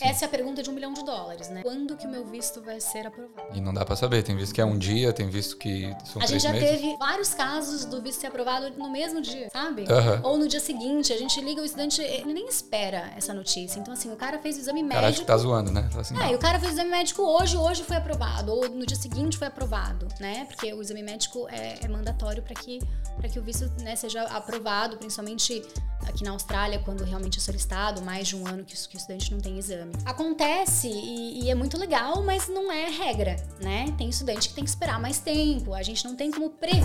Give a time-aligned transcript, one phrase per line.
[0.00, 1.62] Essa é a pergunta de um milhão de dólares, né?
[1.62, 3.56] Quando que o meu visto vai ser aprovado?
[3.56, 6.20] E não dá pra saber, tem visto que é um dia, tem visto que são
[6.20, 6.68] A gente já meses.
[6.80, 9.84] teve vários casos do visto ser aprovado no mesmo dia, sabe?
[10.24, 13.78] Ou no dia seguinte, a gente liga o estudante, ele nem espera essa notícia.
[13.78, 15.20] Então, assim, o cara fez o exame O cara acha médico.
[15.22, 15.88] que tá zoando, né?
[15.96, 18.84] Assim, É, e o cara fez o exame médico hoje, hoje foi aprovado, ou no
[18.84, 20.44] dia seguinte foi aprovado, né?
[20.46, 22.80] Porque o exame médico é, é mandatório para que,
[23.16, 25.62] pra que o visto né, seja aprovado, principalmente
[26.08, 28.98] aqui na Austrália, quando realmente é solicitado, mais de um ano que, o- que o
[28.98, 29.83] estudante não tem exame.
[30.04, 33.86] Acontece e, e é muito legal, mas não é regra, né?
[33.98, 36.82] Tem estudante que tem que esperar mais tempo, a gente não tem como prever.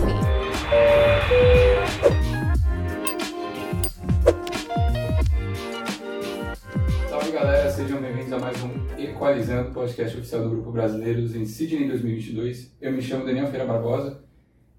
[7.08, 11.88] Salve galera, sejam bem-vindos a mais um Equalizando, podcast oficial do Grupo Brasileiros em Sydney
[11.88, 12.76] 2022.
[12.80, 14.22] Eu me chamo Daniel Feira Barbosa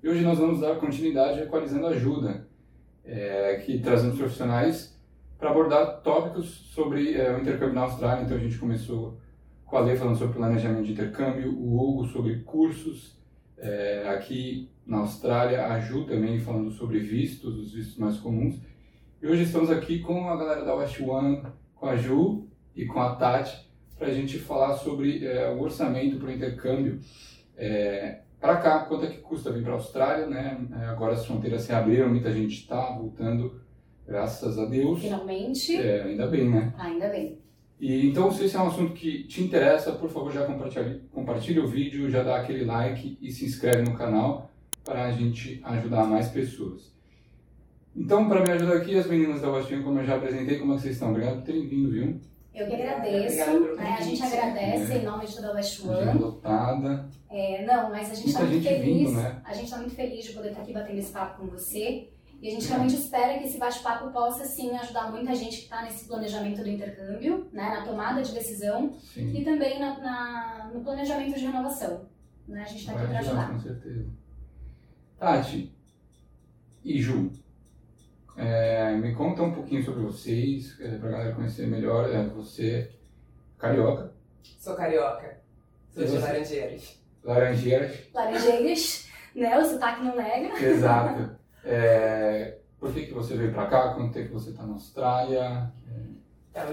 [0.04, 2.48] e hoje nós vamos dar continuidade a Equalizando Ajuda,
[3.04, 4.91] é, que trazemos profissionais
[5.42, 8.24] para abordar tópicos sobre é, o intercâmbio na Austrália.
[8.24, 9.18] Então a gente começou
[9.66, 13.20] com a Lê falando sobre planejamento de intercâmbio, o Hugo sobre cursos
[13.58, 18.62] é, aqui na Austrália, a Ju também falando sobre vistos, os vistos mais comuns.
[19.20, 21.42] E hoje estamos aqui com a galera da West One,
[21.74, 26.18] com a Ju e com a Tati para a gente falar sobre é, o orçamento
[26.18, 27.00] para o intercâmbio
[28.40, 30.68] para cá, quanto é que custa vir para a Austrália, né?
[30.82, 33.62] É, agora as fronteiras se abriram, muita gente está voltando,
[34.12, 35.00] graças a Deus.
[35.02, 36.74] Finalmente, É, ainda bem, né?
[36.78, 37.38] ainda bem.
[37.80, 41.60] E então, se esse é um assunto que te interessa, por favor, já compartilhe, compartilhe
[41.60, 44.52] o vídeo, já dá aquele like e se inscreve no canal
[44.84, 46.92] para a gente ajudar mais pessoas.
[47.96, 50.76] Então, para me ajudar aqui, as meninas da Westinho, como eu já apresentei, como é
[50.76, 51.10] que vocês estão?
[51.10, 52.20] Obrigado por terem vindo, viu?
[52.54, 53.96] Eu que agradeço, né?
[53.98, 54.98] A gente agradece É.
[54.98, 56.20] em nome de toda a West One.
[56.20, 57.10] lotada.
[57.30, 58.84] É, não, mas a gente está muito gente feliz.
[59.10, 59.42] vindo, né?
[59.44, 62.10] A gente está muito feliz de poder estar aqui batendo esse papo com você.
[62.42, 65.84] E a gente realmente espera que esse bate-papo possa, sim, ajudar muita gente que está
[65.84, 67.70] nesse planejamento do intercâmbio, né?
[67.70, 69.32] Na tomada de decisão Sim.
[69.36, 72.06] e também na, na- no planejamento de renovação.
[72.48, 72.64] Né?
[72.64, 74.06] A gente está aqui para ajudar, com certeza.
[75.20, 75.72] Tati
[76.84, 77.32] e Ju,
[78.36, 82.10] é, me conta um pouquinho sobre vocês, para a galera conhecer melhor.
[82.10, 82.92] É, você,
[83.60, 84.14] carioca,
[84.58, 85.40] Sou carioca.
[85.94, 86.20] Sou E de você?
[86.20, 87.00] Laranjeiras.
[87.24, 89.58] laranjeiras, Laranjeiras, né?
[89.60, 90.60] O sotaque não nega.
[90.60, 91.40] exato.
[91.64, 93.94] É, por que, que você veio para cá?
[93.94, 95.72] Quanto tempo você está na Austrália?
[96.50, 96.64] Então,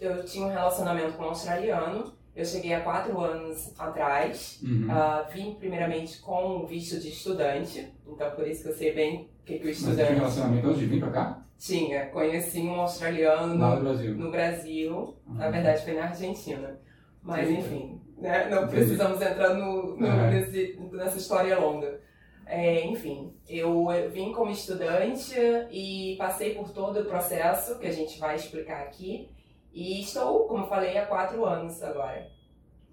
[0.00, 2.12] eu, eu tinha um relacionamento com um australiano.
[2.36, 4.60] Eu cheguei há quatro anos atrás.
[4.62, 4.86] Uhum.
[4.90, 7.92] Ah, vim primeiramente com o visto de estudante.
[8.06, 10.00] Então, por isso que eu sei bem o que, que o Mas você tinha um
[10.02, 11.40] estudante relacionamento antes de vir para cá?
[11.56, 12.06] tinha.
[12.06, 14.14] Conheci um australiano Lá no Brasil.
[14.16, 15.16] no Brasil.
[15.26, 15.52] Na Uhum.
[15.52, 16.78] verdade, foi na Argentina.
[17.22, 17.58] Mas, Sim.
[17.58, 18.48] enfim, né?
[18.50, 18.74] não Entendi.
[18.76, 22.00] precisamos entrar no, no- nesse- nessa história longa.
[22.46, 25.34] É, enfim, eu vim como estudante
[25.70, 29.30] e passei por todo o processo que a gente vai explicar aqui.
[29.72, 32.30] E estou, como falei, há quatro anos agora.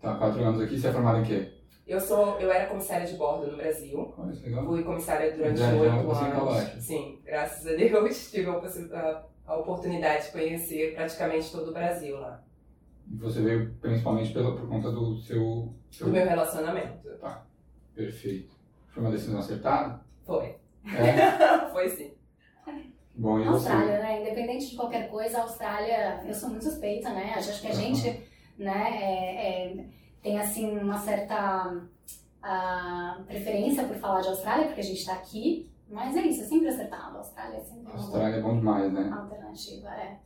[0.02, 0.80] Tá, quatro anos aqui.
[0.80, 1.54] Você é formado em quê?
[1.86, 4.14] Eu sou, eu era comissária de bordo no Brasil.
[4.18, 4.66] Olha, legal.
[4.66, 5.94] Fui comissária durante oito
[6.32, 6.44] anos.
[6.82, 12.42] Sim, graças a Deus tive a, a- oportunidade de conhecer praticamente todo o Brasil lá.
[13.12, 15.74] E você veio principalmente pela, por conta do seu...
[15.92, 16.08] seu...
[16.08, 17.10] Do meu relacionamento.
[17.94, 18.56] Perfeito.
[18.91, 20.02] Foi uma decisão acertada?
[20.25, 20.56] Foi.
[20.85, 21.69] É.
[21.72, 22.12] Foi sim.
[23.16, 23.69] Bom, e você?
[23.69, 24.22] Austrália, né?
[24.22, 27.34] Independente de qualquer coisa, a Austrália, eu sou muito suspeita, né?
[27.35, 27.75] Acho que a Uhum.
[27.75, 28.24] gente,
[28.57, 29.85] né, é- é,
[30.24, 31.81] tem assim uma certa
[32.44, 35.71] ah, preferência por falar de Austrália, porque a gente tá aqui.
[35.91, 37.18] Mas é isso, é sempre acertado.
[37.18, 39.12] A Austrália é sempre A Austrália é bom demais, né?
[39.13, 40.18] alternativa, é.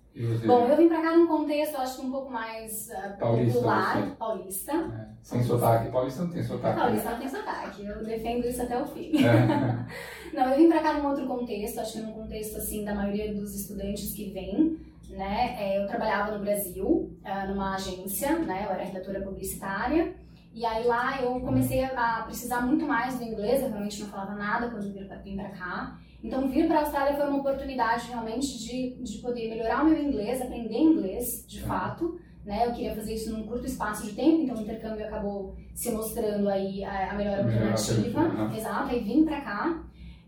[0.46, 4.02] Bom, eu vim pra cá num contexto, acho que um pouco mais ah, Paulista, popular,
[4.02, 4.16] você.
[4.16, 4.72] paulista.
[4.72, 5.92] É, Sem sotaque.
[5.92, 6.80] Paulista não tem sotaque.
[6.80, 9.12] Paulista não tem sotaque, eu defendo isso até o fim.
[9.26, 9.86] É.
[10.34, 13.34] Não, eu vim pra cá num outro contexto, acho que num contexto assim da maioria
[13.34, 14.78] dos estudantes que vêm,
[15.10, 15.56] né?
[15.58, 18.66] É, eu trabalhava no Brasil, ah, numa agência, né?
[18.66, 20.14] Eu era redatora publicitária.
[20.56, 24.36] E aí lá eu comecei a precisar muito mais do inglês, eu realmente não falava
[24.36, 26.00] nada quando vim pra cá.
[26.24, 30.42] Então vir pra Austrália foi uma oportunidade realmente de, de poder melhorar o meu inglês,
[30.42, 32.18] aprender inglês de fato.
[32.46, 32.66] Né?
[32.66, 36.48] Eu queria fazer isso num curto espaço de tempo, então o intercâmbio acabou se mostrando
[36.48, 38.52] aí a, a melhor A alternativa.
[38.56, 39.84] Exato, aí vim pra cá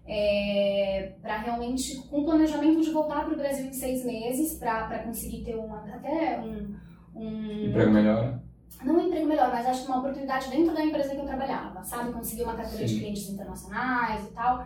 [0.06, 5.00] é, para realmente, com o planejamento de voltar para o Brasil em seis meses, para
[5.00, 6.76] conseguir ter um, até um,
[7.16, 7.66] um.
[7.68, 8.40] Emprego melhor.
[8.84, 11.84] Não um emprego melhor, mas acho que uma oportunidade dentro da empresa que eu trabalhava,
[11.84, 12.12] sabe?
[12.14, 12.94] Conseguir uma carteira Sim.
[12.94, 14.66] de clientes internacionais e tal.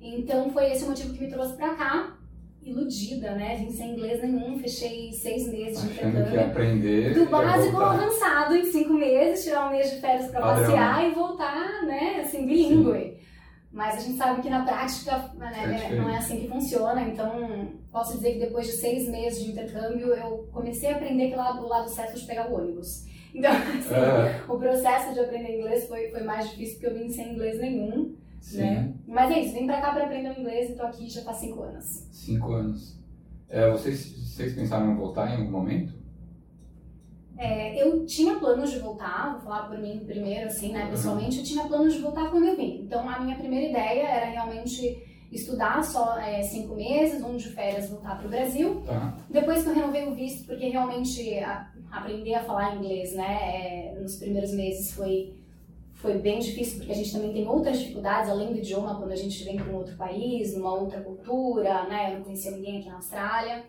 [0.00, 2.16] Então foi esse o motivo que me trouxe pra cá,
[2.60, 3.56] iludida, né?
[3.56, 6.46] Vim sem inglês nenhum, fechei seis meses de Achando que intercâmbio.
[6.46, 7.14] aprender.
[7.14, 10.64] Do básico ao avançado em cinco meses, tirar um mês de férias pra Padrão.
[10.64, 13.20] passear e voltar, né, assim, bilíngue.
[13.72, 17.68] Mas a gente sabe que na prática né, é não é assim que funciona, então
[17.90, 21.52] posso dizer que depois de seis meses de intercâmbio eu comecei a aprender que lá
[21.52, 23.06] do lado certo de pegar o ônibus.
[23.34, 24.42] Então, assim, é.
[24.48, 28.14] o processo de aprender inglês foi, foi mais difícil porque eu vim sem inglês nenhum.
[28.40, 28.58] Sim.
[28.58, 28.94] Né?
[29.06, 31.38] Mas é isso, vim pra cá pra aprender o inglês e tô aqui já faz
[31.38, 32.08] cinco anos.
[32.10, 33.00] Cinco anos.
[33.48, 35.94] É, vocês, vocês pensaram em voltar em algum momento?
[37.36, 41.44] É, eu tinha planos de voltar, vou falar por mim primeiro, assim, né, pessoalmente, eu
[41.44, 42.82] tinha planos de voltar quando eu vim.
[42.82, 45.02] Então, a minha primeira ideia era realmente
[45.32, 48.82] estudar só é, cinco meses, um de férias, voltar para o Brasil.
[48.86, 49.16] Tá.
[49.30, 54.00] Depois que eu renovei o visto, porque realmente a, aprender a falar inglês, né, é,
[54.00, 55.34] nos primeiros meses foi
[55.94, 59.16] foi bem difícil porque a gente também tem outras dificuldades além do idioma quando a
[59.16, 62.10] gente vem para um outro país, numa outra cultura, né?
[62.10, 63.64] Eu não conhecia ninguém aqui na Austrália.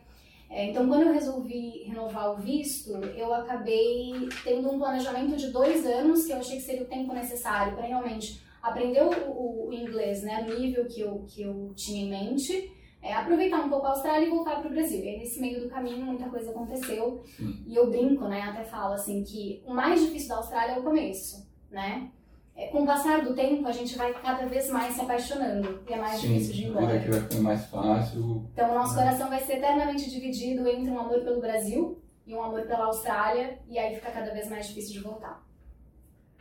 [0.49, 5.85] É, então, quando eu resolvi renovar o visto, eu acabei tendo um planejamento de dois
[5.85, 10.23] anos, que eu achei que seria o tempo necessário para realmente aprender o, o, inglês,
[10.23, 12.71] né, no nível que eu, que eu tinha em mente,
[13.03, 15.03] é, aproveitar um pouco a Austrália e voltar para o Brasil.
[15.03, 17.21] E aí, nesse meio do caminho, muita coisa aconteceu.
[17.67, 20.83] E eu brinco, né, até falo assim, que o mais difícil da Austrália é o
[20.83, 22.09] começo, né?
[22.55, 25.93] É, com o passar do tempo, a gente vai cada vez mais se apaixonando e
[25.93, 26.93] é mais Sim, difícil de ir embora.
[26.95, 28.47] Aqui vai ficando mais fácil.
[28.53, 32.41] Então, o nosso coração vai ser eternamente dividido entre um amor pelo Brasil e um
[32.41, 35.43] amor pela Austrália, e aí fica cada vez mais difícil de voltar.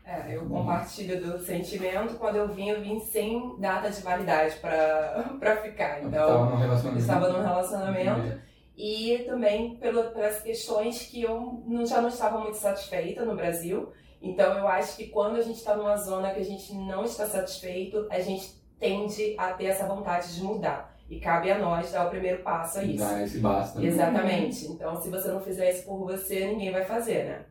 [0.04, 2.14] É, eu compartilho do sentimento.
[2.14, 6.02] Quando eu vim, eu vim sem data de validade para ficar.
[6.02, 7.00] Então, estava num relacionamento.
[7.00, 8.42] Estava num relacionamento.
[8.76, 13.92] E também pelas questões que eu não, já não estava muito satisfeita no Brasil.
[14.20, 17.26] Então eu acho que quando a gente está numa zona que a gente não está
[17.26, 20.96] satisfeito, a gente tende a ter essa vontade de mudar.
[21.10, 23.04] E cabe a nós dar o primeiro passo a isso.
[23.04, 23.78] Dar esse basta.
[23.78, 23.86] Né?
[23.86, 24.66] Exatamente.
[24.66, 27.44] Então se você não fizer isso por você, ninguém vai fazer, né?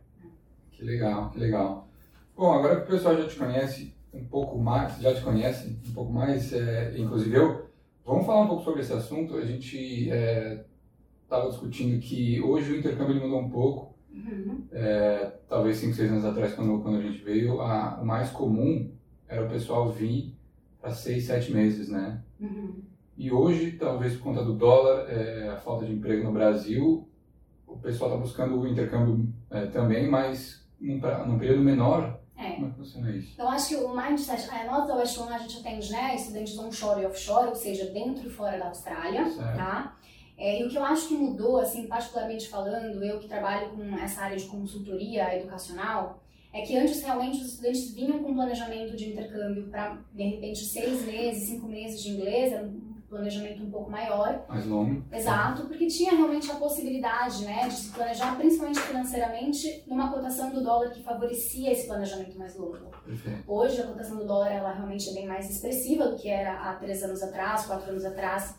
[0.71, 1.87] Que legal, que legal.
[2.41, 5.93] Bom, agora que o pessoal já te conhece um pouco mais, já te conhece um
[5.93, 7.69] pouco mais, é, inclusive eu,
[8.03, 9.35] vamos falar um pouco sobre esse assunto.
[9.35, 14.65] A gente estava é, discutindo que hoje o intercâmbio mudou um pouco Uhum.
[14.71, 18.91] É, talvez 5, 6 anos atrás, quando, quando a gente veio, a, o mais comum
[19.27, 20.35] era o pessoal vir
[20.81, 22.21] para 6, 7 meses, né?
[22.39, 22.81] Uhum.
[23.17, 27.07] E hoje, talvez por conta do dólar, é, a falta de emprego no Brasil,
[27.67, 32.19] o pessoal está buscando o intercâmbio é, também, mas num, num período menor.
[32.41, 32.55] É.
[32.55, 33.39] Como é que funciona isso?
[33.39, 36.57] Eu acho que o mindset, a nós da West One, a gente atende né, estudantes
[36.57, 39.57] onshore e offshore, ou seja, dentro e fora da Austrália, certo.
[39.57, 39.95] tá?
[40.37, 43.95] É, e o que eu acho que mudou, assim, particularmente falando, eu que trabalho com
[43.97, 46.19] essa área de consultoria educacional,
[46.51, 51.05] é que antes realmente os estudantes vinham com planejamento de intercâmbio para, de repente, seis
[51.05, 54.43] meses, cinco meses de inglês, era um planejamento um pouco maior.
[54.47, 55.03] Mais longo.
[55.11, 60.63] Exato, porque tinha realmente a possibilidade, né, de se planejar, principalmente financeiramente, numa cotação do
[60.63, 62.89] dólar que favorecia esse planejamento mais longo.
[63.05, 63.43] Perfeito.
[63.45, 66.73] Hoje, a cotação do dólar, ela realmente é bem mais expressiva do que era há
[66.75, 68.55] três anos atrás, quatro anos atrás,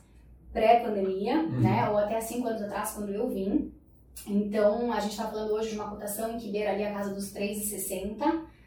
[0.52, 1.60] pré-pandemia, uhum.
[1.60, 1.88] né?
[1.88, 3.72] Ou até cinco anos atrás, quando eu vim.
[4.26, 7.32] Então, a gente está falando hoje de uma cotação que beira ali a casa dos
[7.32, 8.18] 3,60,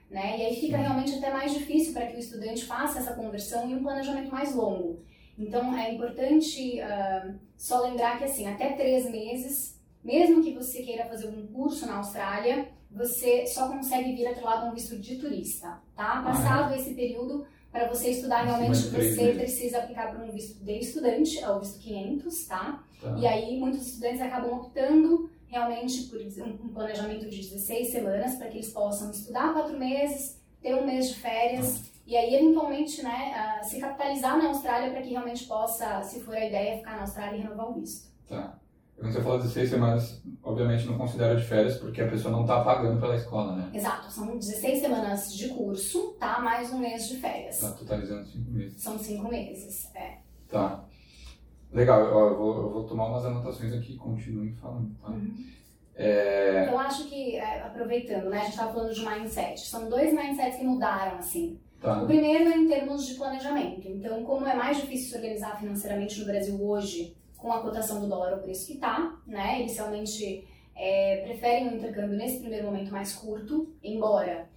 [0.10, 0.40] né?
[0.40, 3.76] E aí fica realmente até mais difícil para que o estudante faça essa conversão e
[3.76, 5.00] um planejamento mais longo.
[5.38, 11.06] Então, é importante uh, só lembrar que, assim, até três meses, mesmo que você queira
[11.06, 15.80] fazer um curso na Austrália, você só consegue vir atrelado a um visto de turista,
[15.96, 16.22] tá?
[16.22, 16.80] Passado ah, é.
[16.80, 21.50] esse período, para você estudar realmente você precisa aplicar para um visto de estudante, é
[21.50, 22.84] o visto 500, tá?
[23.02, 23.18] tá?
[23.18, 28.58] E aí muitos estudantes acabam optando realmente por um planejamento de 16 semanas para que
[28.58, 31.95] eles possam estudar quatro meses, ter um mês de férias tá.
[32.06, 36.46] E aí eventualmente, né, se capitalizar na Austrália para que realmente possa, se for a
[36.46, 38.10] ideia, ficar na Austrália e renovar o visto.
[38.28, 38.58] Tá.
[38.98, 42.64] Quando você fala 16 semanas, obviamente não considera de férias porque a pessoa não está
[42.64, 43.70] pagando pela escola, né?
[43.74, 46.40] Exato, são 16 semanas de curso, tá?
[46.40, 47.60] Mais um mês de férias.
[47.60, 48.82] Tá totalizando 5 meses.
[48.82, 50.20] São 5 meses, é.
[50.48, 50.86] Tá.
[51.74, 55.10] Legal, eu vou, eu vou tomar umas anotações aqui e continue falando, tá?
[55.10, 55.46] Uhum.
[55.94, 56.70] É...
[56.70, 60.58] Eu acho que, é, aproveitando, né, a gente estava falando de mindset, são dois mindsets
[60.58, 61.60] que mudaram, assim.
[61.86, 62.02] Tá.
[62.02, 63.88] O primeiro é em termos de planejamento.
[63.88, 68.08] Então, como é mais difícil se organizar financeiramente no Brasil hoje, com a cotação do
[68.08, 69.62] dólar ao preço que está, né?
[69.62, 74.50] Inicialmente é, preferem o intercâmbio nesse primeiro momento mais curto, embora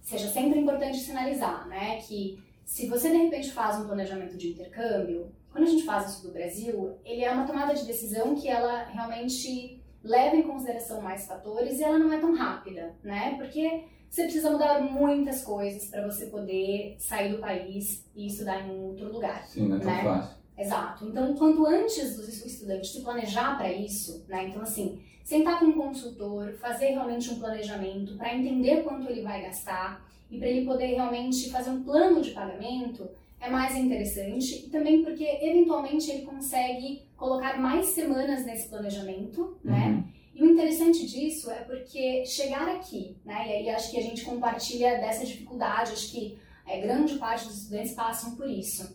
[0.00, 5.32] seja sempre importante sinalizar, né, que se você de repente faz um planejamento de intercâmbio,
[5.50, 8.84] quando a gente faz isso do Brasil, ele é uma tomada de decisão que ela
[8.84, 13.34] realmente leva em consideração mais fatores e ela não é tão rápida, né?
[13.36, 13.84] Porque
[14.16, 19.12] você precisa mudar muitas coisas para você poder sair do país e estudar em outro
[19.12, 19.46] lugar.
[19.46, 20.02] Sim, não é tão né?
[20.02, 20.36] fácil.
[20.56, 21.04] Exato.
[21.06, 24.48] Então, quanto antes do estudante se planejar para isso, né?
[24.48, 29.42] Então, assim, sentar com um consultor, fazer realmente um planejamento para entender quanto ele vai
[29.42, 33.06] gastar e para ele poder realmente fazer um plano de pagamento,
[33.38, 39.56] é é mais interessante e também porque eventualmente ele consegue colocar mais semanas nesse planejamento,
[39.62, 40.04] né?
[40.36, 43.48] E o interessante disso é porque chegar aqui, né?
[43.48, 47.62] E aí acho que a gente compartilha dessa dificuldade, acho que é, grande parte dos
[47.62, 48.94] estudantes passam por isso.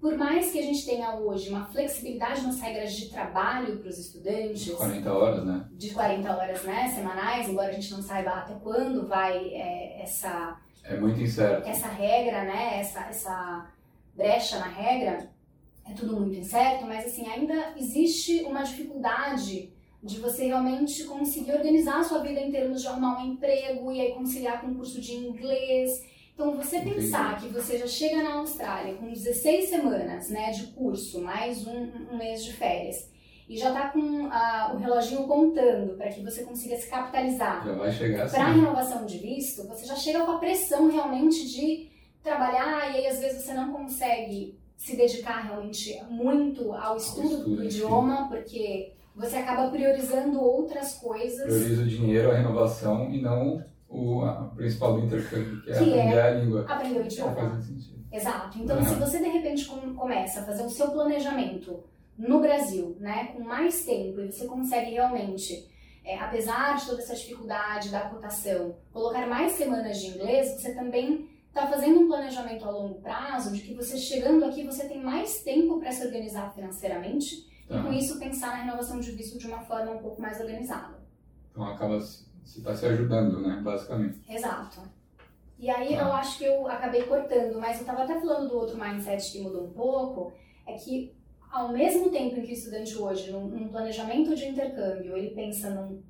[0.00, 3.98] Por mais que a gente tenha hoje uma flexibilidade nas regras de trabalho para os
[3.98, 5.68] estudantes, 40 horas, né?
[5.72, 10.58] de 40 horas né, semanais, embora a gente não saiba até quando vai é, essa,
[10.84, 11.68] É muito incerto.
[11.68, 13.70] essa regra, né, essa, essa
[14.14, 15.28] brecha na regra,
[15.84, 19.76] é tudo muito incerto, mas assim, ainda existe uma dificuldade
[20.08, 24.00] de você realmente conseguir organizar a sua vida em termos de arrumar um emprego e
[24.00, 26.02] aí conciliar com um curso de inglês.
[26.34, 26.94] Então, você Entendi.
[26.94, 31.90] pensar que você já chega na Austrália com 16 semanas né, de curso, mais um,
[32.10, 33.10] um mês de férias,
[33.48, 37.72] e já tá com ah, o reloginho contando para que você consiga se capitalizar Já
[37.72, 38.36] vai chegar assim.
[38.36, 41.88] para a renovação de visto, você já chega com a pressão realmente de
[42.22, 47.56] trabalhar e aí às vezes você não consegue se dedicar realmente muito ao estudo estudo
[47.56, 51.42] do idioma, porque você acaba priorizando outras coisas.
[51.44, 55.92] Prioriza o dinheiro, a renovação e não o a principal do intercâmbio, que é Que
[55.94, 56.64] é aprender a língua.
[56.68, 57.62] Aprender o Não idioma.
[58.12, 58.58] Exato.
[58.58, 58.84] Então, Uhum.
[58.84, 61.80] se você de repente com- começa a fazer o seu planejamento
[62.16, 65.66] no Brasil, né, com mais tempo, e você consegue realmente,
[66.04, 71.28] é, apesar de toda essa dificuldade da cotação, colocar mais semanas de inglês, você também
[71.48, 75.42] está fazendo um planejamento a longo prazo de que você chegando aqui você tem mais
[75.42, 77.82] tempo para se organizar financeiramente e Tá.
[77.82, 80.98] com isso pensar na renovação de visto de uma forma um pouco mais organizada.
[81.50, 83.60] Então acaba se está se ajudando, né?
[83.62, 84.20] Basicamente.
[84.28, 84.80] Exato.
[85.58, 86.02] E aí Tá.
[86.02, 89.40] eu acho que eu acabei cortando, mas eu tava até falando do outro mindset que
[89.40, 90.32] mudou um pouco,
[90.66, 91.12] é que
[91.50, 95.70] ao mesmo tempo em que o estudante hoje, num, num planejamento de intercâmbio, ele pensa
[95.70, 96.02] num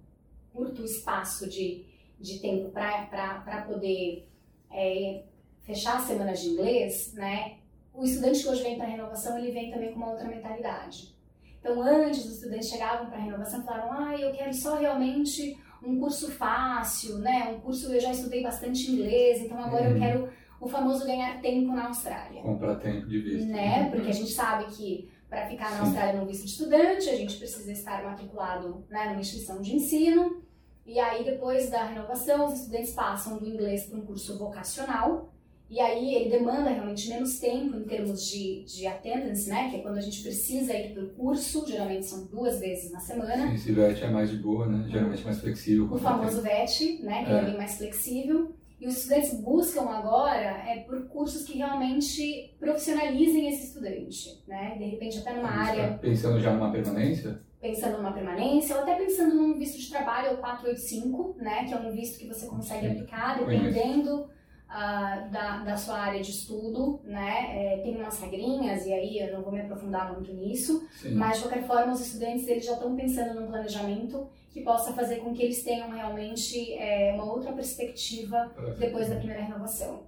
[0.53, 1.85] curto espaço de,
[2.21, 4.29] de tempo para poder
[4.71, 5.23] é,
[5.61, 7.59] fechar as semanas de inglês, né?
[7.95, 11.17] O estudante que hoje vem para renovação, ele vem também com uma outra mentalidade.
[11.61, 15.99] Então, antes os estudantes chegavam para renovação e falavam: "Ah, eu quero só realmente um
[15.99, 17.53] curso fácil, né?
[17.57, 19.99] Um curso eu já estudei bastante inglês, então agora eu Uhum.
[19.99, 20.29] quero
[20.61, 23.47] o famoso ganhar tempo na Austrália, Comprar tempo de visto.
[23.49, 23.89] né?
[23.91, 25.81] Porque a gente sabe que para ficar na.
[25.81, 30.43] Austrália no visto de estudante, a gente precisa estar matriculado, né, numa instituição de ensino.
[30.87, 35.29] E aí depois da renovação, os estudantes passam do inglês para um curso vocacional.
[35.71, 39.69] E aí ele demanda realmente menos tempo em termos de, de attendance, né?
[39.69, 43.01] Que é quando a gente precisa ir para o curso, geralmente são duas vezes na
[43.01, 43.49] semana.
[43.49, 44.87] Sim, esse VET é mais de boa, né?
[44.89, 45.93] Geralmente mais flexível.
[45.93, 47.35] o famoso VET, né, que é.
[47.35, 47.45] É.
[47.45, 48.55] bem mais flexível.
[48.81, 54.77] E os estudantes buscam agora é por cursos que realmente profissionalizem esse estudante, né?
[54.79, 57.41] De repente até numa área tá pensando já numa permanência?
[57.61, 61.77] pensando numa permanência ou até pensando num visto de trabalho, o 485, né, que é
[61.77, 64.29] um visto que você consegue Sim, aplicar dependendo
[64.69, 67.75] ah, da, da sua área de estudo, né?
[67.75, 71.15] É, tem umas regrinhas e aí eu não vou me aprofundar muito nisso, Sim.
[71.15, 75.17] mas de qualquer forma os estudantes eles já estão pensando num planejamento que possa fazer
[75.17, 80.07] com que eles tenham realmente é, uma outra perspectiva depois da primeira renovação.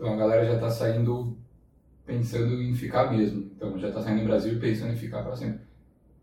[0.00, 1.36] Então a galera já está saindo
[2.06, 3.50] pensando em ficar mesmo.
[3.54, 5.60] Então já está saindo do Brasil pensando em ficar para sempre.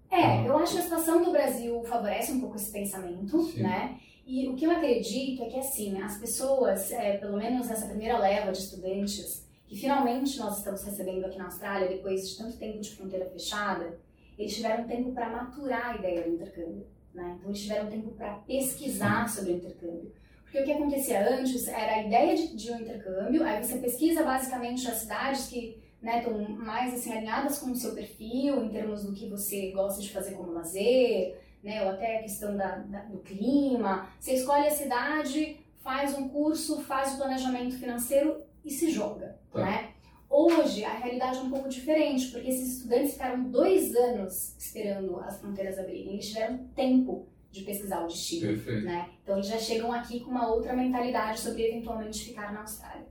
[0.09, 3.61] É, eu acho que a situação do Brasil favorece um pouco esse pensamento, Sim.
[3.61, 3.99] né?
[4.27, 8.19] E o que eu acredito é que, assim, as pessoas, é, pelo menos nessa primeira
[8.19, 12.81] leva de estudantes, que finalmente nós estamos recebendo aqui na Austrália, depois de tanto tempo
[12.81, 13.97] de fronteira fechada,
[14.37, 17.37] eles tiveram tempo para maturar a ideia do intercâmbio, né?
[17.37, 20.11] Então, eles tiveram tempo para pesquisar sobre o intercâmbio.
[20.43, 24.23] Porque o que acontecia antes era a ideia de, de um intercâmbio, aí você pesquisa
[24.23, 29.05] basicamente as cidades que né, estão mais assim alinhadas com o seu perfil em termos
[29.05, 31.37] do que você gosta de fazer como lazer,
[31.67, 34.07] né, ou até a questão da, da- do clima.
[34.19, 39.65] Você escolhe a cidade, faz um curso, faz o planejamento financeiro e se joga, Tá.
[39.65, 39.89] né?
[40.29, 45.39] Hoje a realidade é um pouco diferente, porque esses estudantes ficaram dois anos esperando as
[45.39, 46.13] fronteiras abrirem.
[46.13, 48.85] Eles tiveram tempo de pesquisar o destino Perfeito.
[48.85, 49.09] né?
[49.23, 53.05] Então eles já chegam aqui com uma outra mentalidade sobre eventualmente ficar na Austrália.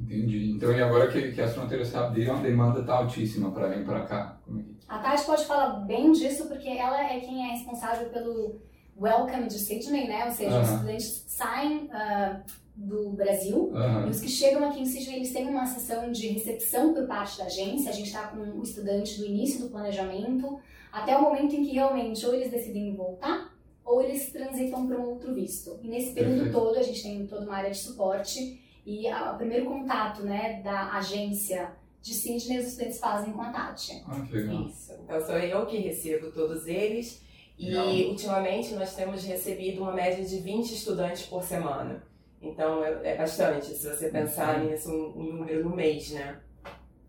[0.00, 0.52] Entendi.
[0.52, 3.84] Então e agora que, que as fronteiras se abriram, a demanda está altíssima para vir
[3.84, 4.38] para cá.
[4.48, 8.56] É que- A Tati pode falar bem disso porque ela é quem é responsável pelo
[9.00, 10.24] Welcome de Sydney, né?
[10.26, 10.74] Ou seja, os Aham.
[10.76, 12.40] estudantes saem ah,
[12.74, 14.08] do Brasil e Aham.
[14.08, 17.44] os que chegam aqui em Sydney, eles têm uma sessão de recepção por parte da
[17.44, 17.90] agência.
[17.90, 20.58] A gente está com o estudante do início do planejamento
[20.92, 23.52] até o momento em que realmente ou eles decidem voltar
[23.84, 25.78] ou eles transitam para um outro visto.
[25.82, 26.58] E nesse período Perfeito.
[26.58, 30.60] todo, a gente tem toda uma área de suporte e a- o primeiro contato né,
[30.62, 34.02] da agência de Sydney, os estudantes fazem com a Tati.
[34.06, 34.62] Ah, que legal.
[34.66, 34.92] Isso.
[35.04, 37.22] Então sou eu que recebo todos eles.
[37.58, 37.88] E Legal.
[38.10, 42.02] ultimamente nós temos recebido uma média de 20 estudantes por semana.
[42.40, 46.38] Então é, é bastante, se você pensar nisso, um, um número no mês, né?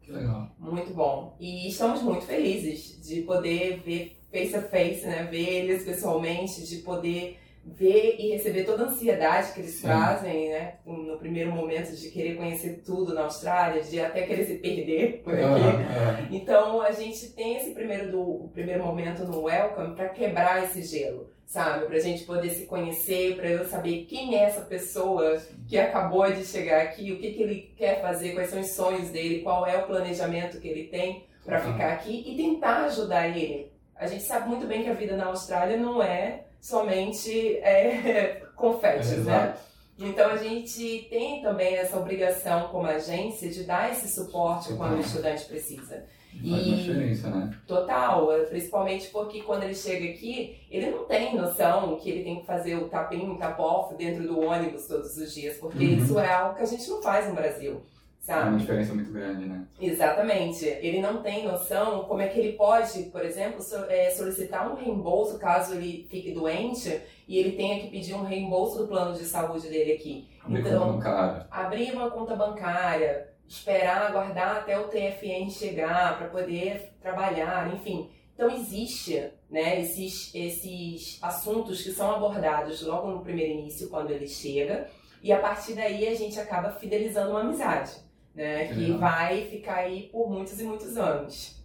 [0.01, 0.49] Que legal.
[0.57, 1.35] Muito bom.
[1.39, 5.23] E estamos muito felizes de poder ver face a face, né?
[5.29, 7.37] Ver eles pessoalmente, de poder
[7.75, 9.87] ver e receber toda a ansiedade que eles Sim.
[9.87, 10.75] trazem, né?
[10.85, 15.33] No primeiro momento de querer conhecer tudo na Austrália, de até querer se perder por
[15.33, 15.43] aqui.
[15.43, 20.83] Ah, Então a gente tem esse primeiro do primeiro momento no welcome para quebrar esse
[20.83, 21.85] gelo, sabe?
[21.85, 26.45] Pra gente poder se conhecer, para eu saber quem é essa pessoa que acabou de
[26.45, 29.77] chegar aqui, o que, que ele quer fazer, quais são os sonhos dele, qual é
[29.77, 33.71] o planejamento que ele tem para ficar aqui e tentar ajudar ele.
[33.95, 39.11] A gente sabe muito bem que a vida na Austrália não é somente é, confetes,
[39.11, 39.21] é, né?
[39.21, 39.59] exato.
[40.01, 44.99] Então a gente tem também essa obrigação como agência de dar esse suporte quando o
[45.01, 46.05] estudante precisa.
[46.31, 47.53] Faz uma E- diferença, né?
[47.67, 52.45] Total, principalmente porque quando ele chega aqui, ele não tem noção que ele tem que
[52.45, 55.97] fazer o tapinho, o tap-off dentro do ônibus todos os dias, porque Uhum.
[55.97, 57.81] isso é algo que a gente não faz no Brasil,
[58.29, 58.57] É uma sabe?
[58.57, 59.65] diferença muito grande, né?
[59.79, 60.65] Exatamente.
[60.65, 63.59] Ele não tem noção como é que ele pode, por exemplo,
[63.89, 68.77] é, solicitar um reembolso caso ele fique doente e ele tenha que pedir um reembolso
[68.79, 70.27] do plano de saúde dele aqui.
[70.43, 71.47] Abrir Então- conta bancária.
[71.51, 78.09] abrir uma conta bancária, esperar, aguardar até o TFN chegar para poder trabalhar, enfim.
[78.35, 84.27] Então existe, né, esses, esses assuntos que são abordados logo no primeiro início, quando ele
[84.27, 84.87] chega,
[85.21, 87.91] e a partir daí a gente acaba fidelizando uma amizade,
[88.35, 91.57] né, Que que vai ficar aí por muitos e muitos anos.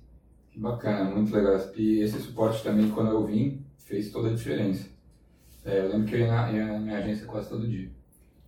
[0.51, 1.59] Que bacana, muito legal.
[1.77, 4.89] E esse suporte também, quando eu vim, fez toda a diferença.
[5.65, 7.91] É, eu lembro que eu ia na, ia na minha agência quase todo dia.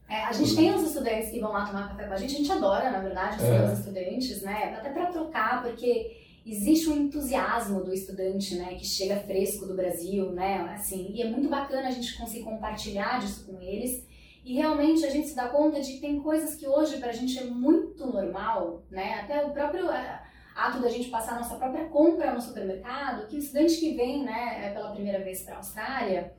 [0.09, 2.39] É, a gente tem os estudantes que vão lá tomar café com a gente, a
[2.39, 3.65] gente adora, na verdade, É.
[3.73, 4.77] os estudantes, né?
[4.79, 8.75] Até para trocar, porque existe um entusiasmo do estudante, né?
[8.77, 10.59] Que chega fresco do Brasil, né?
[10.75, 14.07] Assim, e é muito bacana a gente conseguir compartilhar disso com eles.
[14.47, 17.37] E realmente a gente se dá conta de que tem coisas que hoje pra gente
[17.37, 19.15] é muito normal, né?
[19.15, 20.23] Até o próprio ah,
[20.55, 24.23] ato da gente passar a nossa própria compra no supermercado, que o estudante que vem,
[24.23, 26.33] né, pela primeira vez para a Austrália,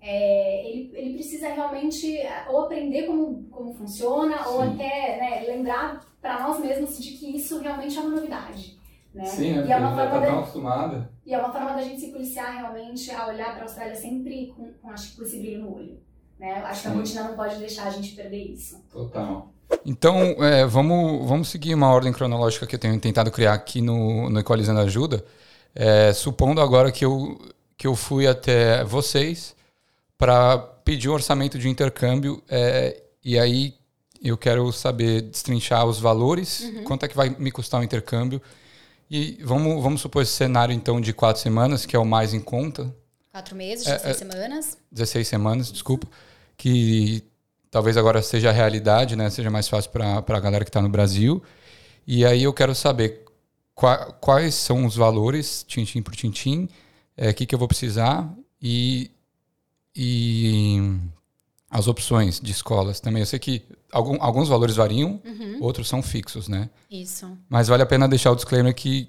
[0.00, 4.74] é, ele, ele precisa realmente é, ou aprender como, como funciona, ou Sim.
[4.74, 8.76] até né, lembrar para nós mesmos de que isso realmente é uma novidade.
[9.14, 9.24] Né?
[9.24, 9.66] Sim, né?
[9.68, 11.12] E, é ele uma forma tá da, acostumada.
[11.24, 14.48] e é uma forma da gente se policiar realmente a olhar para a Austrália sempre
[14.48, 16.11] com, com, acho com esse brilho no olho.
[16.42, 16.54] Né?
[16.64, 16.96] Acho que a Sim.
[16.98, 18.76] rotina não pode deixar a gente perder isso.
[18.92, 19.48] Total.
[19.86, 24.28] Então, é, vamos, vamos seguir uma ordem cronológica que eu tenho tentado criar aqui no,
[24.28, 25.24] no Equalizando Ajuda.
[25.72, 27.40] É, supondo agora que eu,
[27.76, 29.54] que eu fui até vocês
[30.18, 33.74] para pedir um orçamento de intercâmbio é, e aí
[34.22, 38.42] eu quero saber destrinchar os valores, quanto é que vai me custar o intercâmbio.
[39.08, 42.40] E vamos, vamos supor esse cenário então de quatro semanas, que é o mais em
[42.40, 42.92] conta,
[43.32, 44.78] Quatro meses, É, 16 é- semanas.
[44.92, 46.06] 16 semanas, desculpa,
[46.62, 47.24] que
[47.72, 49.28] talvez agora seja a realidade, né?
[49.30, 51.42] Seja mais fácil para a galera que está no Brasil.
[52.06, 53.24] E aí eu quero saber
[53.74, 56.68] qua- quais são os valores, tintim por tintim,
[57.18, 59.10] o que, que eu vou precisar e,
[59.96, 60.80] e
[61.68, 63.22] as opções de escolas também.
[63.22, 66.70] Eu sei que algum, alguns valores variam, Uhum, outros são fixos, né?
[66.88, 67.26] isso.
[67.48, 69.08] Mas vale a pena deixar o disclaimer que,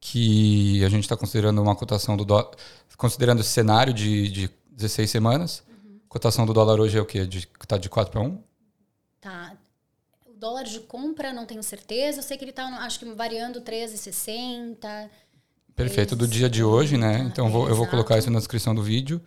[0.00, 2.50] que a gente está considerando uma cotação do dólar,
[2.96, 5.62] considerando esse cenário de, de 16 semanas.
[6.14, 7.26] Cotação do dólar hoje é o quê?
[7.26, 8.38] De, tá de 4 para 1?
[9.20, 9.52] Tá.
[10.24, 12.20] O dólar de compra, não tenho certeza.
[12.20, 15.10] Eu sei que ele tá, acho que variando 13,60.
[15.74, 17.18] Perfeito, do dia de hoje, né?
[17.18, 19.20] Então vou- eu vou colocar isso na descrição do vídeo.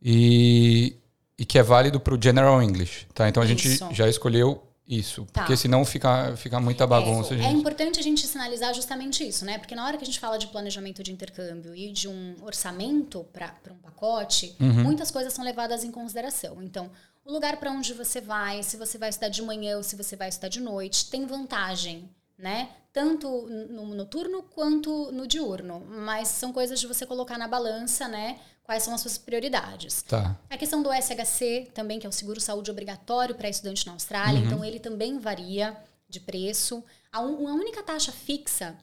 [0.00, 0.96] E,
[1.36, 3.28] e que é válido para o General English, tá?
[3.28, 3.86] Então a gente Isso.
[3.92, 5.26] já escolheu isso.
[5.32, 5.42] Tá.
[5.42, 7.34] Porque senão fica, fica muita bagunça.
[7.34, 7.56] É gente.
[7.56, 9.58] importante a gente sinalizar justamente isso, né?
[9.58, 13.24] Porque na hora que a gente fala de planejamento de intercâmbio e de um orçamento
[13.32, 14.84] para um pacote, Uhum.
[14.84, 16.62] muitas coisas são levadas em consideração.
[16.62, 16.90] Então,
[17.24, 20.14] o lugar para onde você vai, se você vai estudar de manhã ou se você
[20.14, 22.68] vai estudar de noite, tem vantagem, né?
[22.92, 23.28] Tanto
[23.68, 25.82] no noturno quanto no diurno.
[25.86, 28.38] Mas são coisas de você colocar na balança, né?
[28.66, 30.02] Quais são as suas prioridades.
[30.02, 30.36] Tá.
[30.50, 34.40] A questão do SHC também, que é o seguro saúde obrigatório para estudante na Austrália,
[34.40, 34.46] Uhum.
[34.46, 35.76] então ele também varia
[36.08, 36.82] de preço.
[37.12, 38.76] A, un- a única taxa fixa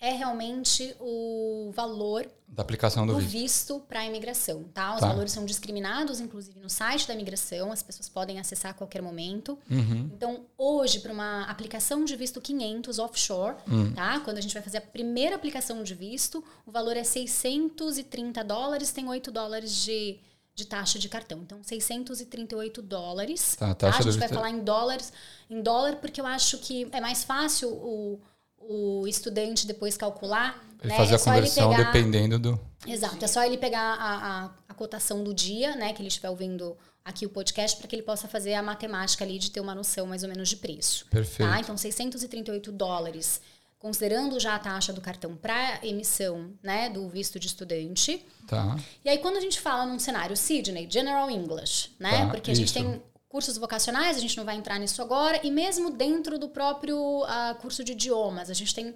[0.00, 3.30] é realmente o valor Da aplicação do do visto.
[3.32, 4.94] visto para a imigração, tá?
[4.94, 5.08] Os Tá.
[5.08, 9.58] valores são discriminados, inclusive no site da imigração, as pessoas podem acessar a qualquer momento.
[9.70, 10.10] Uhum.
[10.14, 13.92] Então, hoje, para uma aplicação de visto 500 offshore, Hum.
[13.92, 14.20] tá?
[14.20, 18.90] Quando a gente vai fazer a primeira aplicação de visto, o valor é 630 dólares,
[18.92, 20.18] tem 8 dólares de,
[20.54, 21.40] de taxa de cartão.
[21.42, 23.54] Então, 638 dólares.
[23.56, 23.88] Tá, a Tá?
[23.88, 25.12] A gente vai visto- falar em dólares,
[25.48, 28.20] em dólar, porque eu acho que é mais fácil o,
[28.60, 30.62] o estudante depois calcular.
[30.82, 30.96] Ele né?
[30.96, 32.60] fazer É a conversão pegar- dependendo do.
[32.86, 36.30] Exato, é só ele pegar a, a, a cotação do dia, né, que ele estiver
[36.30, 39.74] ouvindo aqui o podcast, para que ele possa fazer a matemática ali de ter uma
[39.74, 41.06] noção mais ou menos de preço.
[41.10, 41.50] Perfeito.
[41.50, 41.60] Tá?
[41.60, 43.40] Então, 638 dólares
[43.78, 48.24] considerando já a taxa do cartão para emissão né, do visto de estudante.
[48.46, 48.78] Tá.
[49.02, 52.26] E aí, quando a gente fala num cenário Sydney, General English, né?
[52.26, 52.74] Tá, Porque a gente isso.
[52.74, 57.24] tem cursos vocacionais, a gente não vai entrar nisso agora, e mesmo dentro do próprio
[57.24, 58.92] ah, curso de idiomas, a gente tem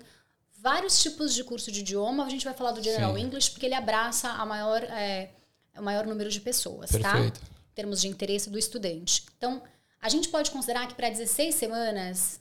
[0.59, 2.25] vários tipos de curso de idioma.
[2.25, 3.21] A gente vai falar do General Sim.
[3.21, 5.31] English porque ele abraça a maior, é,
[5.79, 7.13] o maior número de pessoas, tá?
[7.13, 7.41] Perfeito.
[7.41, 9.25] Em termos de interesse do estudante.
[9.39, 9.63] Então,
[10.01, 12.41] a gente pode considerar que para 16 semanas,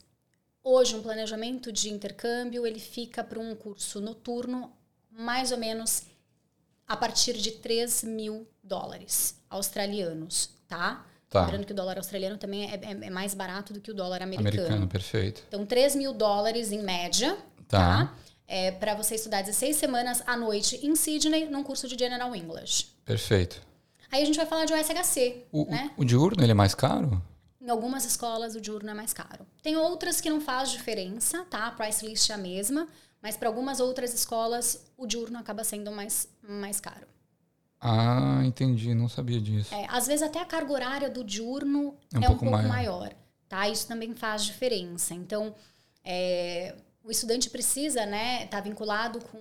[0.64, 4.74] hoje, um planejamento de intercâmbio, ele fica para um curso noturno,
[5.12, 6.04] mais ou menos
[6.88, 11.06] a partir de 3 mil dólares australianos, tá?
[11.34, 11.42] Tá.
[11.46, 14.22] Lembrando que o dólar australiano também é, é- é mais barato do que o dólar
[14.22, 14.50] americano.
[14.56, 15.42] Americano, perfeito.
[15.48, 17.36] Então, 3 mil dólares em média,
[17.68, 18.06] Tá.
[18.06, 18.14] tá?
[18.48, 22.86] É, para você estudar 16 semanas à noite em Sydney, num curso de General English.
[23.04, 23.60] Perfeito.
[24.12, 25.90] Aí a gente vai falar de USHC, O, né?
[25.98, 27.20] o, o diurno, ele é mais caro?
[27.60, 29.44] Em algumas escolas o diurno é mais caro.
[29.64, 31.66] Tem outras que não faz diferença, tá?
[31.66, 32.88] A price list é a mesma,
[33.24, 37.08] mas para algumas outras escolas o diurno acaba sendo mais, mais caro.
[37.86, 38.94] Ah, entendi.
[38.96, 39.74] Não sabia disso.
[39.76, 42.52] É, às vezes até a carga horária do diurno É um é um pouco pouco
[42.52, 42.70] maior.
[42.70, 43.14] maior.
[43.50, 43.68] tá?
[43.68, 45.14] Isso também faz diferença.
[45.14, 45.54] Então,
[46.04, 49.38] é, o estudante precisa, né, estar vinculado com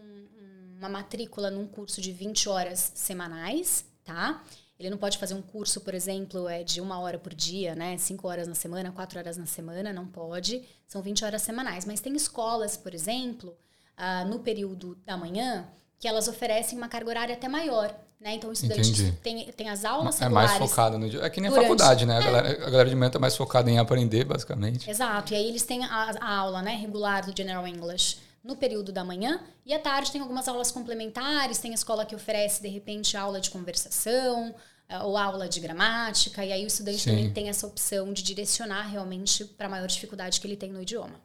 [0.76, 4.42] uma matrícula num curso de 20 horas semanais, tá?
[4.78, 7.96] Ele não pode fazer um curso, por exemplo, é de uma hora por dia, né?
[7.98, 10.60] Cinco horas na semana, quatro horas na semana, não pode.
[10.88, 11.84] São 20 horas semanais.
[11.84, 13.56] Mas tem escolas, por exemplo,
[13.96, 15.68] ah, no período da manhã,
[16.00, 17.96] que elas oferecem uma carga horária até maior.
[18.22, 18.34] Né?
[18.36, 21.22] Então, o estudante tem, tem as aulas É mais focado no dia.
[21.22, 22.18] É que nem a durante- faculdade, né?
[22.18, 24.88] A, galera, a galera de manhã tá mais focada em aprender, basicamente.
[24.88, 28.92] Exato, e aí eles têm a, a aula né, regular do General English no período
[28.92, 33.16] da manhã e à tarde tem algumas aulas complementares, tem escola que oferece de repente
[33.16, 34.54] aula de conversação
[34.88, 37.10] eh, ou aula de gramática, e aí o estudante Sim.
[37.10, 40.80] também tem essa opção de direcionar realmente para a maior dificuldade que ele tem no
[40.80, 41.20] idioma.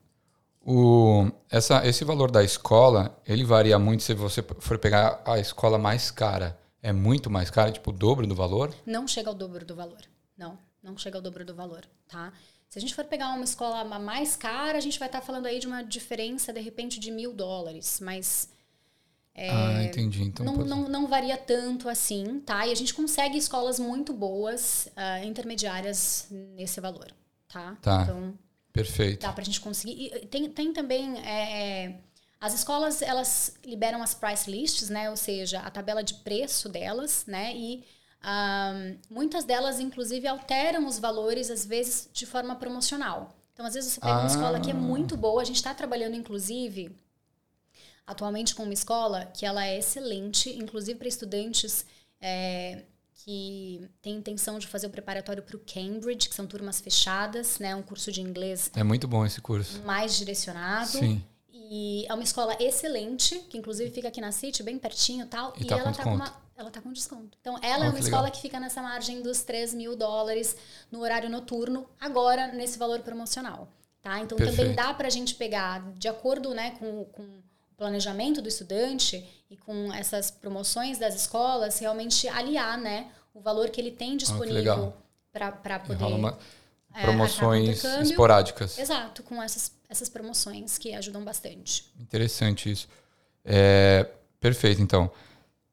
[0.66, 5.78] O, essa, esse valor da escola, ele varia muito se você for pegar a escola
[5.78, 6.58] mais cara.
[6.88, 8.74] É muito mais cara, tipo o dobro do valor?
[8.86, 10.02] Não chega ao dobro do valor.
[10.38, 12.32] Não, não chega ao dobro do valor, tá?
[12.70, 15.48] Se a gente for pegar uma escola ma- mais cara, a gente vai estar falando
[15.48, 18.00] aí de uma diferença, de repente, de mil dólares.
[18.02, 18.50] Mas
[19.36, 20.24] ah, entendi.
[20.24, 22.66] Então, não, pode- não, não varia tanto assim, tá?
[22.66, 27.12] E a gente consegue escolas muito boas, ah, intermediárias nesse valor,
[27.50, 27.76] tá?
[27.82, 28.04] Tá.
[28.04, 28.34] Então,
[28.72, 29.22] perfeito.
[29.24, 30.12] dá pra gente conseguir.
[30.16, 31.20] E tem, tem também...
[31.20, 32.00] é, é,
[32.40, 35.10] as escolas, elas liberam as price lists, né?
[35.10, 37.56] Ou seja, a tabela de preço delas, né?
[37.56, 37.84] E
[38.22, 38.74] ah,
[39.10, 43.36] muitas delas, inclusive, alteram os valores, às vezes, de forma promocional.
[43.54, 44.20] Então, às vezes, você pega Ah.
[44.20, 45.42] uma escola que é muito boa.
[45.42, 46.96] A gente está trabalhando, inclusive,
[48.06, 51.86] atualmente com uma escola que ela é excelente, inclusive para estudantes
[52.22, 57.60] é, que têm intenção de fazer o preparatório para o Cambridge, que são turmas fechadas,
[57.60, 57.76] né?
[57.76, 59.82] Um curso de inglês É muito bom esse curso.
[59.84, 60.88] mais direcionado.
[60.88, 61.24] Sim.
[61.70, 65.54] E é uma escola excelente, que inclusive fica aqui na City, bem pertinho e tal.
[65.58, 66.16] E tá ela tá com desconto.
[66.16, 66.48] uma.
[66.56, 67.38] Ela tá com desconto.
[67.42, 68.32] Então, ela Ah, é que uma escola legal.
[68.36, 70.56] que fica nessa margem dos 3 mil dólares
[70.92, 73.68] no horário noturno, agora nesse valor promocional.
[74.02, 74.20] Tá?
[74.20, 74.76] Então, também Perfeito.
[74.76, 77.44] dá pra gente pegar, de acordo né, com, com o
[77.76, 83.80] planejamento do estudante e com essas promoções das escolas, realmente aliar né, o valor que
[83.80, 84.98] ele tem disponível legal.
[85.32, 86.04] para poder.
[86.06, 86.38] uma-
[86.96, 88.80] é, promoções esporádicas.
[88.80, 91.86] Exato, com essas, essas promoções que ajudam bastante.
[92.00, 92.88] Interessante isso.
[93.46, 95.10] É, perfeito, então.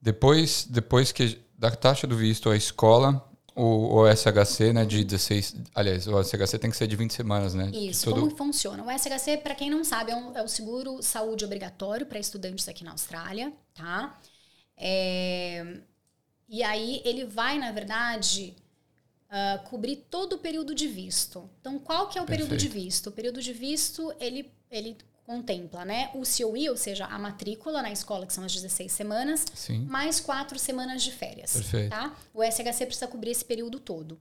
[0.01, 5.57] Depois, depois que da taxa do visto à escola, o, o SHC, né, de 16...
[5.75, 7.71] Aliás, o SHC tem que ser de 20 semanas, né?
[7.73, 8.83] Isso, todo- como funciona?
[8.85, 12.69] O SHC, para quem não sabe, é, um- é o seguro saúde obrigatório para estudantes
[12.69, 14.19] aqui na Austrália, tá?
[14.77, 15.79] É,
[16.49, 18.55] e aí ele vai, na verdade,
[19.37, 21.51] ah, cobrir todo o período de visto.
[21.61, 22.85] Então, qual que é o período de Perfeito.
[22.85, 23.07] visto?
[23.09, 27.91] O período de visto, ele, ele contempla, né, o COE, ou seja, a matrícula na
[27.91, 31.53] escola, que são as 16 semanas, Sim, mais quatro semanas de férias.
[31.55, 31.91] Perfeito.
[31.91, 32.15] Tá?
[32.33, 34.21] O SHC precisa cobrir esse período todo.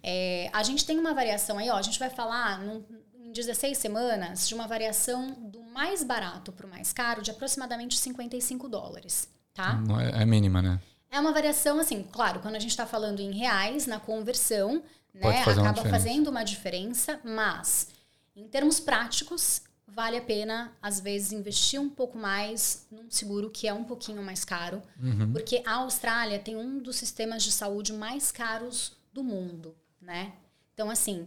[0.00, 2.84] É, a gente tem uma variação aí, ó, a gente vai falar num-
[3.16, 7.98] em 16 semanas de uma variação do mais barato para o mais caro de aproximadamente
[7.98, 9.28] 55 dólares.
[9.54, 9.80] Tá?
[10.16, 10.80] é, é mínima, né?
[11.12, 15.42] É uma variação, assim, claro, quando a gente está falando em reais, na conversão, né,
[15.42, 17.88] acaba fazendo uma diferença, mas
[18.34, 23.68] em termos práticos, vale a pena, às vezes, investir um pouco mais num seguro que
[23.68, 25.30] é um pouquinho mais caro, Uhum.
[25.34, 30.32] porque a Austrália tem um dos sistemas de saúde mais caros do mundo, né?
[30.72, 31.26] Então, assim,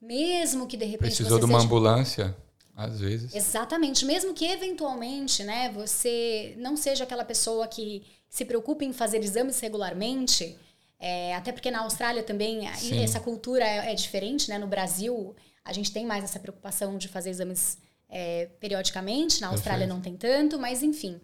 [0.00, 2.36] mesmo que de repente Precisou de uma seja- ambulância,
[2.76, 3.34] às vezes.
[3.34, 9.18] Exatamente, mesmo que eventualmente, né, você não seja aquela pessoa que se preocupa em fazer
[9.22, 10.56] exames regularmente,
[11.00, 13.02] é, até porque na Austrália também a- Sim.
[13.02, 14.58] essa cultura é, é diferente, né?
[14.58, 17.78] No Brasil a gente tem mais essa preocupação de fazer exames
[18.10, 19.94] é, periodicamente, na Austrália Perfeito.
[19.94, 21.20] não tem tanto, mas enfim.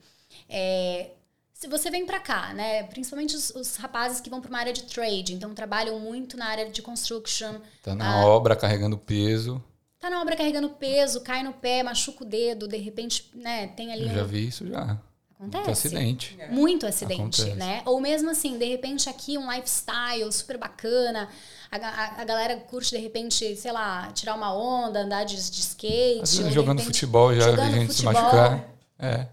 [0.48, 1.10] É,
[1.52, 4.72] se você vem para cá, né, principalmente os, os rapazes que vão para uma área
[4.72, 9.62] de trade, então trabalham muito na área de construction, Tá na obra carregando peso.
[9.98, 13.90] tá na obra carregando peso, cai no pé, machuca o dedo, de repente, né, tem
[13.92, 15.00] ali Eu um já vi isso já.
[15.44, 15.86] Muito acontece.
[15.88, 16.36] acidente.
[16.38, 16.48] É.
[16.48, 17.54] Muito acidente, Acontece.
[17.58, 17.82] né?
[17.86, 21.28] Ou mesmo assim, de repente aqui um lifestyle super bacana,
[21.70, 25.60] a, a, a galera curte de repente, sei lá, tirar uma onda, andar de, de
[25.60, 26.20] skate.
[26.22, 28.22] Às vezes jogando repente- futebol já jogando vi gente se futebol.
[28.22, 28.68] machucar.
[28.98, 29.26] É.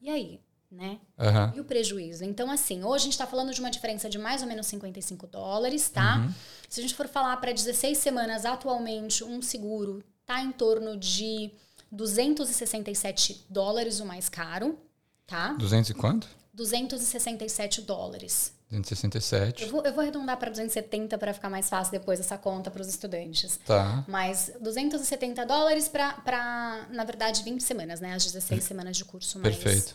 [0.00, 0.98] E aí, né?
[1.18, 1.52] Aham.
[1.56, 2.24] E o prejuízo?
[2.24, 5.26] Então, assim, hoje a gente está falando de uma diferença de mais ou menos 55
[5.28, 6.16] dólares, tá?
[6.18, 6.32] Uhum.
[6.68, 11.50] Se a gente for falar para 16 semanas, atualmente, um seguro tá em torno de
[11.92, 14.78] 267 dólares o mais caro,
[15.26, 15.52] tá?
[15.54, 16.28] 200 e quanto?
[16.52, 18.52] 267 dólares.
[18.70, 19.62] 267.
[19.62, 22.80] Eu vou, eu vou arredondar para 270 para ficar mais fácil depois essa conta para
[22.80, 23.58] os estudantes.
[23.64, 24.04] Tá.
[24.08, 28.14] Mas 270 dólares para, na verdade, 20 semanas, né?
[28.14, 29.94] As 16 semanas de curso mais, Perfeito.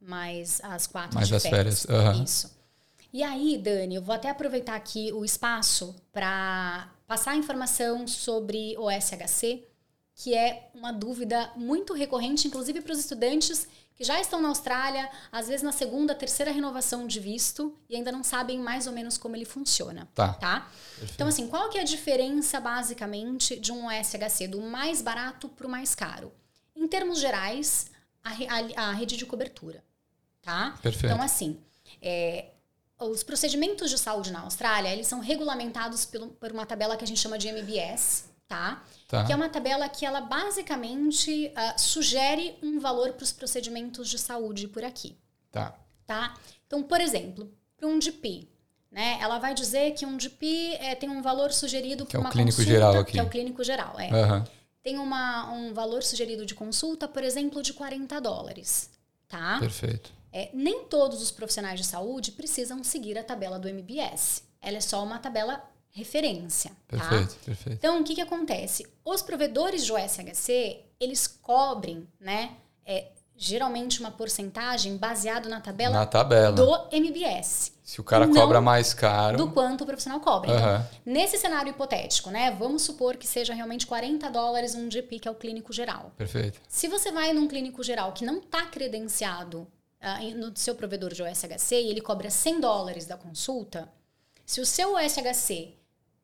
[0.00, 2.22] mais as quatro Mais de as férias, aham.
[2.22, 2.50] Isso.
[3.12, 8.74] E aí, Dani, eu vou até aproveitar aqui o espaço para passar a informação sobre
[8.78, 9.64] o SHC,
[10.14, 13.66] que é uma dúvida muito recorrente, inclusive para os estudantes
[14.02, 18.10] que já estão na Austrália, às vezes na segunda, terceira renovação de visto e ainda
[18.10, 20.32] não sabem mais ou menos como ele funciona, Tá.
[20.34, 20.68] tá?
[21.14, 25.68] Então, assim, qual que é a diferença, basicamente, de um SHC, do mais barato para
[25.68, 26.32] o mais caro?
[26.74, 27.86] Em termos gerais,
[28.24, 29.84] a, a- a rede de cobertura,
[30.42, 30.76] tá?
[30.82, 31.12] Perfeito.
[31.12, 31.60] Então, assim,
[32.00, 32.46] é,
[32.98, 37.06] os procedimentos de saúde na Austrália, eles são regulamentados pelo- por uma tabela que a
[37.06, 38.82] gente chama de MBS, tá?
[39.08, 39.24] Tá.
[39.24, 44.18] Que é uma tabela que ela basicamente ah, sugere um valor para os procedimentos de
[44.18, 45.16] saúde por aqui
[45.50, 45.74] Tá.
[46.06, 46.34] tá?
[46.66, 48.48] Então, por exemplo, para um GP,
[48.90, 49.18] né?
[49.20, 52.24] Ela vai dizer que um GP é, tem um valor sugerido Que para é o
[52.24, 53.12] uma clínico consulta, geral aqui.
[53.12, 54.08] que é o clínico geral, é.
[54.10, 54.44] Aham.
[54.82, 58.90] Tem uma, um valor sugerido de consulta, por exemplo, de 40 dólares,
[59.28, 59.58] tá?
[59.60, 60.10] Perfeito.
[60.32, 64.42] É, nem todos os profissionais de saúde precisam seguir a tabela do MBS.
[64.60, 65.62] Ela é só uma tabela
[65.92, 66.96] referência, tá?
[66.98, 67.36] Perfeito.
[67.44, 67.78] Perfeito.
[67.78, 68.86] Então, o que, que acontece?
[69.04, 72.56] Os provedores de OSHC, eles cobrem, né?
[72.84, 76.52] é, geralmente uma porcentagem baseado na tabela Na tabela.
[76.52, 79.36] do MBS, Se o cara cobra mais caro.
[79.36, 80.50] do quanto o profissional cobra.
[80.52, 80.88] Então, Aham.
[81.04, 82.50] nesse cenário hipotético, né?
[82.52, 86.12] Vamos supor que seja realmente 40 dólares um GP, que é o clínico geral.
[86.16, 86.60] Perfeito.
[86.68, 89.66] Se você vai num clínico geral que não está credenciado
[90.20, 93.88] em- no seu provedor de OSHC e ele cobra 100 dólares da consulta,
[94.44, 95.74] se o seu OSHC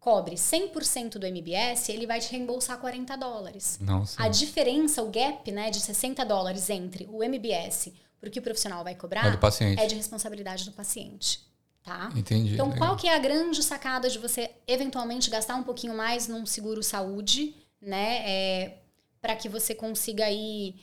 [0.01, 3.79] cobre 100% do MBS, ele vai te reembolsar 40 dólares.
[3.81, 4.17] Não, sim.
[4.19, 8.43] A diferença, o gap né, de 60 dólares entre o MBS e o que o
[8.43, 11.41] profissional vai cobrar É é de responsabilidade do paciente.
[11.83, 12.11] Tá?
[12.15, 12.55] Entendi.
[12.55, 12.89] Então, legal.
[12.89, 16.83] qual que é a grande sacada de você eventualmente gastar um pouquinho mais num seguro
[16.83, 18.23] saúde, né?
[18.29, 18.79] É,
[19.23, 20.75] para que você consiga aí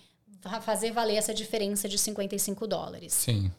[0.41, 3.13] fa- fazer valer essa diferença de 55 dólares.
[3.13, 3.51] Sim.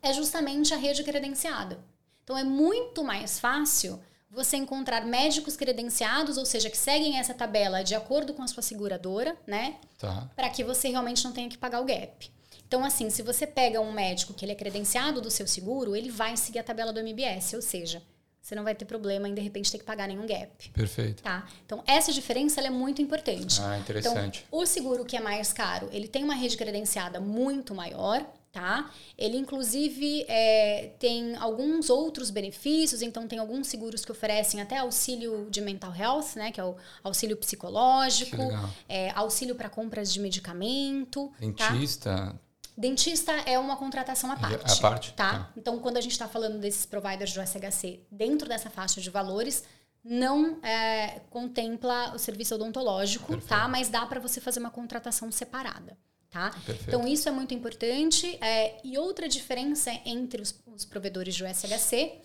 [0.00, 1.78] É justamente a rede credenciada.
[2.22, 7.82] Então, é muito mais fácil você encontrar médicos credenciados, ou seja, que seguem essa tabela
[7.82, 9.76] de acordo com a sua seguradora, né?
[9.98, 10.28] Tá.
[10.36, 12.30] para que você realmente não tenha que pagar o gap.
[12.66, 16.10] Então, assim, se você pega um médico que ele é credenciado do seu seguro, ele
[16.10, 18.02] vai seguir a tabela do MBS, ou seja,
[18.42, 21.22] você não vai ter problema em de repente ter que pagar nenhum gap, Perfeito.
[21.22, 21.48] tá?
[21.64, 23.60] Então, essa diferença é muito importante.
[23.60, 24.44] Ah, interessante.
[24.46, 28.24] Então, o seguro que é mais caro, ele tem uma rede credenciada muito maior,
[28.56, 28.90] tá?
[29.18, 35.46] Ele, inclusive, é, tem alguns outros benefícios, então tem alguns seguros que oferecem até auxílio
[35.50, 36.50] de mental health, né?
[36.50, 38.40] Que é o auxílio psicológico,
[38.88, 41.68] é, auxílio para compras de medicamento, tá?
[41.70, 42.40] Dentista.
[42.78, 44.72] Dentista é uma contratação à parte.
[44.72, 45.30] À parte, Tá?
[45.30, 45.52] tá.
[45.56, 49.64] Então, quando a gente está falando desses providers do SHC dentro dessa faixa de valores,
[50.02, 53.48] não é, contempla o serviço odontológico, Perfeito.
[53.48, 53.68] tá?
[53.68, 55.96] Mas dá para você fazer uma contratação separada,
[56.30, 56.54] tá?
[56.86, 58.38] Então, isso é muito importante.
[58.40, 62.20] é, e outra diferença entre os, os provedores do SHC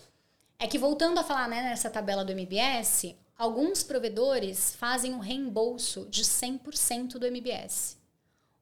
[0.58, 6.06] é que, voltando a falar né, nessa tabela do MBS, alguns provedores fazem um reembolso
[6.08, 7.96] de 100% do MBS.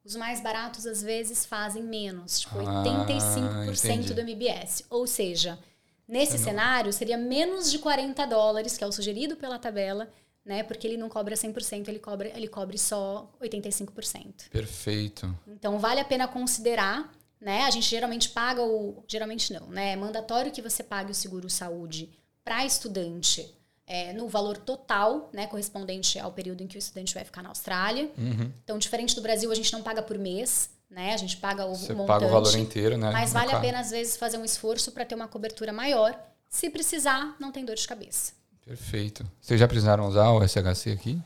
[0.03, 4.13] Os mais baratos, às vezes, fazem menos, tipo Ah, 85% entendi.
[4.15, 4.83] do MBS.
[4.89, 5.59] Ou seja,
[6.07, 10.11] nesse cenário, seria menos de 40 dólares, que é o sugerido pela tabela,
[10.45, 10.63] né?
[10.63, 14.49] Porque ele não cobra 100%, ele cobra, ele cobre só 85%.
[14.49, 15.35] Perfeito.
[15.47, 17.63] Então vale a pena considerar, né?
[17.63, 19.91] A gente geralmente paga o, geralmente não, né?
[19.91, 22.09] É mandatório que você pague o seguro saúde
[22.43, 23.53] para estudante
[23.85, 25.47] é, no valor total, né?
[25.47, 28.09] Correspondente ao período em que o estudante vai ficar na Austrália.
[28.17, 28.51] Uhum.
[28.63, 31.13] Então diferente do Brasil, a gente não paga por mês, né?
[31.13, 32.07] A gente paga o Você montante.
[32.07, 33.11] paga o valor inteiro, né?
[33.11, 36.19] Mas vale a pena às vezes fazer um esforço para ter uma cobertura maior.
[36.49, 38.33] Se precisar, não tem dor de cabeça.
[38.65, 39.25] Perfeito.
[39.39, 41.21] Vocês já precisaram usar o SHC aqui?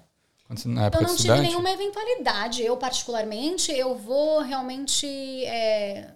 [0.65, 2.61] Na época Eu não tive nenhuma eventualidade.
[2.63, 5.07] Eu, particularmente, eu vou realmente
[5.45, 6.11] é,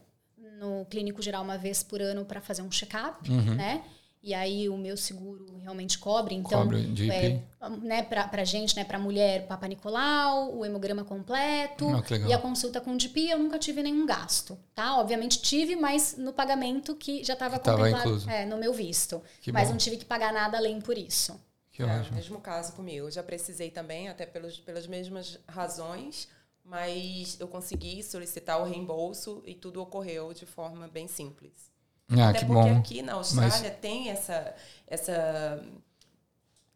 [0.59, 3.55] no clínico geral uma vez por ano para fazer um check-up, Uhum.
[3.55, 3.83] né?
[4.21, 6.35] E aí o meu seguro realmente cobre.
[6.35, 7.41] Então, Cobre de é,
[7.81, 12.29] né, pra, pra gente, né, pra mulher, Papa Nicolau, o hemograma completo Ah, que legal.
[12.29, 14.97] e a consulta com o DP, eu nunca tive nenhum gasto, tá?
[14.97, 19.23] Obviamente tive, mas no pagamento que já estava contemplado é, no meu visto.
[19.41, 19.73] Que mas bom.
[19.73, 21.39] não tive que pagar nada além por isso.
[21.71, 22.17] Que É, ótimo.
[22.17, 23.07] mesmo caso comigo.
[23.07, 26.27] Eu já precisei também, até pelos, pelas mesmas razões,
[26.61, 31.68] mas eu consegui solicitar o reembolso e tudo ocorreu de forma bem simples.
[32.09, 32.77] Ah, Até que porque bom.
[32.79, 34.55] aqui na Austrália tem essa,
[34.87, 35.63] essa,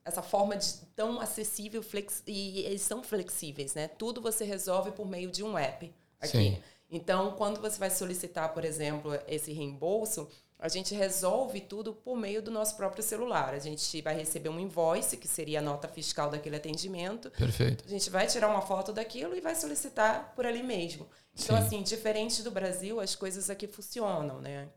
[0.06, 3.88] essa forma de tão acessível flex, e eles são flexíveis, né?
[3.88, 6.32] Tudo você resolve por meio de um app aqui.
[6.32, 6.58] Sim.
[6.89, 12.41] Então, quando você vai solicitar, por exemplo, esse reembolso, a gente resolve tudo por meio
[12.41, 13.54] do nosso próprio celular.
[13.54, 17.32] A gente vai receber um invoice, que seria a nota fiscal daquele atendimento.
[17.32, 17.84] Perfeito.
[17.86, 21.08] A gente vai tirar uma foto daquilo e vai solicitar por ali mesmo.
[21.34, 21.63] Então, Sim.
[21.63, 24.69] assim, diferente do Brasil, as coisas aqui funcionam, né?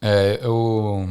[0.00, 1.08] É, eu,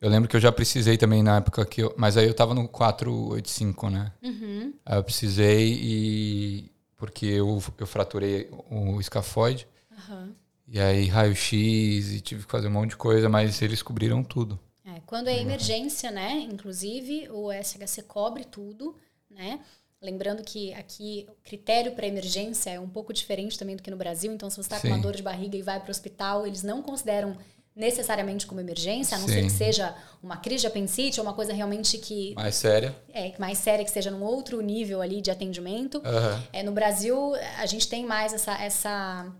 [0.00, 1.94] eu lembro que eu já precisei também na época que eu.
[1.96, 4.12] Mas aí eu tava no 485, né?
[4.22, 4.72] Uhum.
[4.84, 6.70] Aí eu precisei e.
[6.96, 9.66] Porque eu, eu fraturei o escafoide.
[9.98, 10.34] Aham.
[10.68, 14.58] E aí raio-x e tive que fazer um monte de coisa, mas eles cobriram tudo.
[14.84, 16.32] É, quando é emergência, né?
[16.50, 18.96] Inclusive, o SHC cobre tudo,
[19.30, 19.60] né?
[20.00, 23.96] Lembrando que aqui o critério para emergência é um pouco diferente também do que no
[23.96, 24.32] Brasil.
[24.32, 26.62] Então, se você está com uma dor de barriga e vai para o hospital, eles
[26.62, 27.36] não consideram
[27.76, 29.34] necessariamente como emergência, a não Sim.
[29.34, 32.96] ser que seja uma crise de apendicite ou uma coisa realmente que Mais séria.
[33.12, 36.00] é mais séria, que esteja num outro nível ali de atendimento.
[36.04, 36.42] Aham.
[36.54, 38.52] É, no Brasil, a gente tem mais essa.
[38.60, 39.30] essa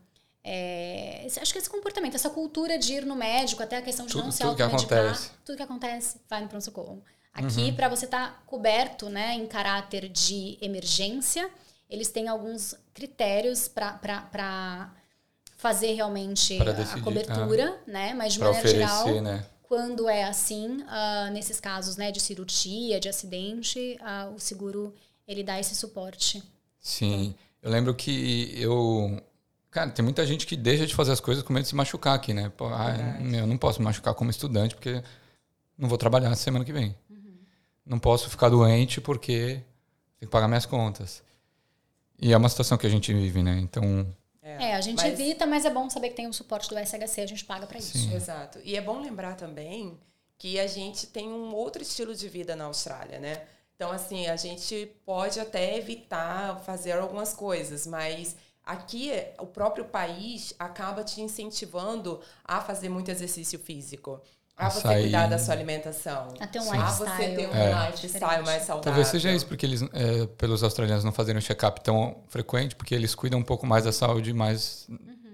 [0.45, 4.13] é, acho que esse comportamento, essa cultura de ir no médico, até a questão de
[4.13, 5.31] Tudo- não se tudo que acontece.
[5.45, 7.03] Tudo que acontece, vai no pronto-socorro.
[7.33, 7.75] Aqui, Uhum.
[7.75, 11.51] para você estar coberto né, em caráter de emergência,
[11.91, 14.91] eles têm alguns critérios para
[15.67, 18.15] fazer realmente a cobertura, né?
[18.15, 19.45] Mas de maneira oferecer, geral, né?
[19.65, 24.95] quando é assim, ah, nesses casos né, de cirurgia, de acidente, ah, o seguro
[25.27, 26.43] ele dá esse suporte.
[26.79, 27.35] Sim.
[27.61, 29.21] Eu lembro que eu.
[29.71, 32.15] Cara, tem muita gente que deixa de fazer as coisas com medo de se machucar
[32.15, 32.51] aqui, né?
[32.57, 35.03] Pô, ah, eu não posso me machucar como estudante porque
[35.77, 36.95] não vou trabalhar semana que vem.
[37.85, 39.63] Não posso ficar doente porque
[40.19, 41.23] tenho que pagar minhas contas.
[42.21, 43.59] E é uma situação que a gente vive, né?
[43.61, 44.07] Então,
[44.47, 47.21] É, a gente mas- evita, mas é bom saber que tem o suporte do SHC,
[47.23, 47.99] a gente paga para isso.
[47.99, 48.15] Sim.
[48.15, 48.61] Exato.
[48.63, 49.99] E é bom lembrar também
[50.39, 53.43] que a gente tem um outro estilo de vida na Austrália, né?
[53.75, 60.55] Então, assim, a gente pode até evitar fazer algumas coisas, mas aqui o próprio país
[60.59, 64.21] acaba te incentivando a fazer muito exercício físico.
[64.57, 65.03] A A você sair.
[65.03, 66.29] cuidar da sua alimentação.
[66.41, 67.37] A ter um A você lifestyle.
[67.37, 67.91] ter um É.
[67.91, 68.81] lifestyle mais saudável.
[68.83, 72.95] talvez seja isso, porque eles, é, pelos australianos não fazerem um check-up tão frequente, porque
[72.95, 74.87] eles cuidam um pouco mais da saúde mais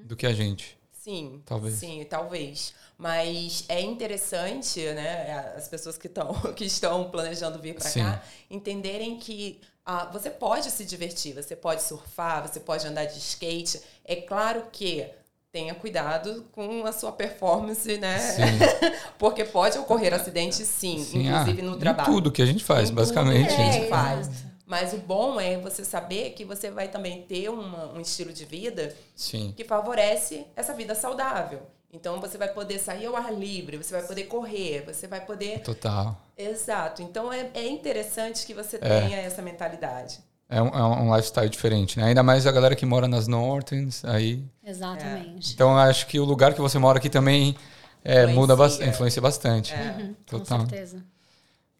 [0.05, 0.77] do que a gente.
[0.91, 1.75] Sim, Talvez.
[1.77, 2.75] Sim, talvez.
[2.99, 9.19] Mas é interessante, né, as pessoas que, tão, que estão planejando vir para cá entenderem
[9.19, 13.81] que ah, você pode se divertir, você pode surfar, você pode andar de skate.
[14.05, 15.05] É claro que
[15.53, 18.19] tenha cuidado com a sua performance, né?
[18.19, 18.43] Sim.
[19.19, 22.11] Porque pode ocorrer acidente, sim, Sim, inclusive ah, no em trabalho.
[22.11, 23.55] tudo que a gente faz, Em tudo basicamente.
[23.55, 24.31] que a gente É, faz.
[24.65, 28.47] Mas o bom é você saber que você vai também ter uma- um estilo de
[28.47, 29.53] vida Sim.
[29.55, 31.61] que favorece essa vida saudável.
[31.93, 35.61] Então você vai poder sair ao ar livre, você vai poder correr, você vai poder.
[35.61, 36.17] Total.
[36.38, 37.03] Exato.
[37.03, 39.01] Então é, é interessante que você É.
[39.03, 40.21] tenha essa mentalidade.
[40.55, 42.07] É um, é um lifestyle diferente, né?
[42.07, 44.45] Ainda mais a galera que mora nas Nortons, aí.
[44.62, 45.55] Exatamente.
[45.55, 47.57] Então acho que o lugar que você mora aqui também
[48.05, 49.73] é, muda bastante, influencia bastante.
[49.73, 49.97] É.
[49.99, 50.61] Uhum, com Total.
[50.61, 51.03] certeza.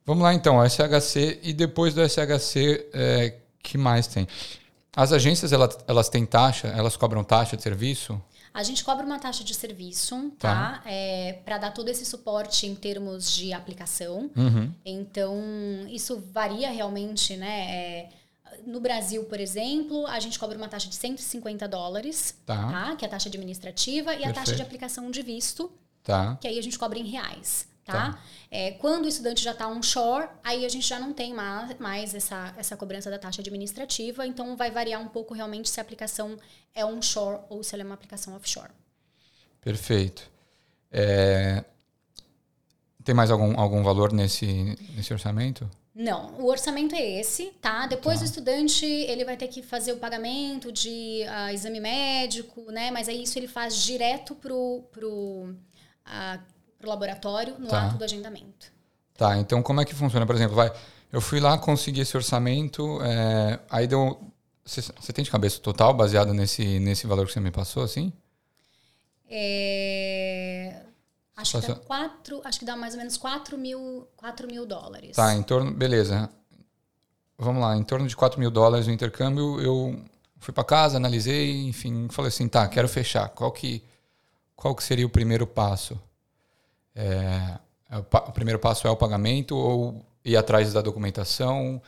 [0.07, 4.27] Vamos lá então, SHC e depois do SHC, é, que mais tem?
[4.97, 8.21] As agências elas, elas têm taxa, elas cobram taxa de serviço?
[8.55, 10.81] A gente cobra uma taxa de serviço, Tá.
[10.83, 10.83] tá?
[10.85, 14.31] É, para dar todo esse suporte em termos de aplicação.
[14.37, 14.71] Uhum.
[14.85, 15.37] Então,
[15.89, 17.71] isso varia realmente, né?
[17.71, 18.09] É,
[18.67, 22.71] no Brasil, por exemplo, a gente cobra uma taxa de 150 dólares, Tá.
[22.71, 22.97] tá?
[22.97, 24.57] Que é a taxa administrativa, e a taxa Perfeito.
[24.57, 25.71] de aplicação de visto,
[26.03, 26.37] Tá.
[26.40, 28.13] que aí a gente cobra em reais, tá?
[28.13, 28.19] Tá.
[28.50, 32.15] É, quando o estudante já está onshore, aí a gente já não tem mais, mais
[32.15, 36.37] essa, essa cobrança da taxa administrativa, então vai variar um pouco realmente se a aplicação
[36.75, 38.71] é onshore ou se ela é uma aplicação offshore.
[39.61, 40.31] Perfeito.
[40.90, 41.65] É,
[43.05, 44.46] Tem mais algum, algum valor nesse,
[44.94, 45.69] nesse orçamento?
[45.95, 47.87] Não, o orçamento é esse, tá?
[47.87, 48.23] Depois Tá.
[48.25, 52.90] o estudante ele vai ter que fazer o pagamento de ah, exame médico, né?
[52.90, 55.55] Mas aí isso ele faz direto pro, pro,
[56.07, 56.38] ah,
[56.79, 57.87] pro laboratório no Tá.
[57.88, 58.73] ato do agendamento.
[59.15, 60.25] Tá, então como é que funciona?
[60.27, 60.73] Por exemplo, vai,
[61.13, 64.19] Eu fui lá, consegui esse orçamento, é, aí deu.
[64.65, 68.11] Você tem de cabeça total baseado nesse, nesse valor que você me passou, assim?
[69.29, 70.83] É,
[71.37, 75.17] acho, que dá quatro, acho que dá mais ou menos 4 mil, 4 mil dólares.
[75.17, 75.73] Tá, em torno.
[75.73, 76.31] Beleza.
[77.39, 80.01] Vamos lá, em torno de 4 mil dólares o intercâmbio, eu
[80.39, 83.29] fui para casa, analisei, enfim, falei assim, tá, quero fechar.
[83.31, 83.83] Qual que,
[84.55, 86.01] qual que seria o primeiro passo?
[86.95, 87.59] É,
[87.91, 91.83] é o primeiro passo é o pagamento ou ir atrás da documentação,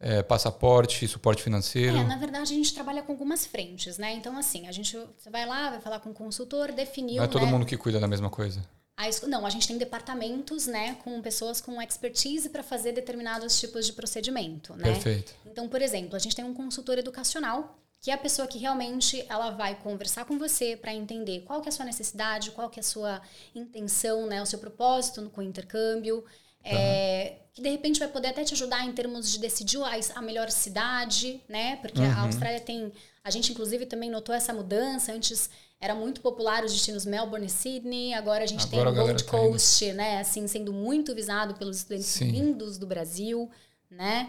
[0.00, 1.96] é, passaporte, suporte financeiro?
[1.96, 4.12] É, na verdade, a gente trabalha com algumas frentes, né?
[4.14, 7.16] Então, assim, a gente você vai lá, vai falar com o consultor, definiu.
[7.16, 7.50] Não é todo né?
[7.50, 8.62] mundo que cuida da mesma coisa.
[8.98, 13.86] A, não, a gente tem departamentos, né, com pessoas com expertise para fazer determinados tipos
[13.86, 14.92] de procedimento, né?
[14.92, 15.32] Perfeito.
[15.46, 19.24] Então, por exemplo, a gente tem um consultor educacional que é a pessoa que realmente
[19.28, 22.78] ela vai conversar com você para entender qual que é a sua necessidade, qual que
[22.78, 23.22] é a sua
[23.54, 26.24] intenção, né, o seu propósito com o intercâmbio,
[26.62, 30.22] é, que de repente vai poder até te ajudar em termos de decidir a, a
[30.22, 32.10] melhor cidade, né, porque uhum.
[32.10, 32.92] a Austrália tem,
[33.22, 37.50] a gente inclusive também notou essa mudança, antes era muito popular os destinos Melbourne e
[37.50, 41.78] Sydney, agora a gente agora tem o Gold Coast, né, assim, sendo muito visado pelos
[41.78, 42.32] estudantes Sim.
[42.32, 43.48] vindos do Brasil,
[43.90, 44.28] né,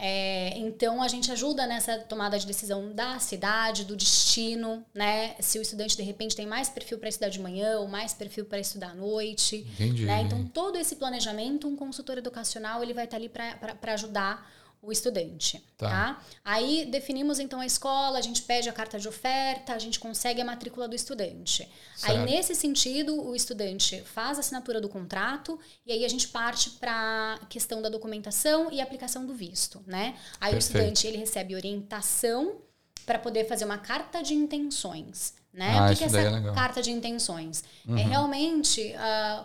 [0.00, 5.34] é, então a gente ajuda nessa tomada de decisão da cidade, do destino, né?
[5.40, 8.44] Se o estudante de repente tem mais perfil para estudar de manhã ou mais perfil
[8.44, 9.66] para estudar à noite.
[9.74, 10.04] Entendi.
[10.04, 10.22] Né?
[10.22, 14.48] Então todo esse planejamento, um consultor educacional ele vai estar ali para ajudar
[14.80, 15.88] o estudante, tá.
[15.88, 16.22] tá.
[16.44, 20.40] Aí definimos então a escola, a gente pede a carta de oferta, a gente consegue
[20.40, 21.68] a matrícula do estudante.
[21.96, 22.10] Certo.
[22.10, 26.70] Aí nesse sentido, o estudante faz a assinatura do contrato e aí a gente parte
[26.70, 30.14] para questão da documentação e aplicação do visto, né?
[30.40, 30.54] Aí Perfeito.
[30.54, 32.58] o estudante ele recebe orientação
[33.04, 35.76] para poder fazer uma carta de intenções, né?
[35.76, 37.64] Ah, o que, que é essa é carta de intenções?
[37.86, 37.98] É uhum.
[37.98, 39.44] É realmente uh,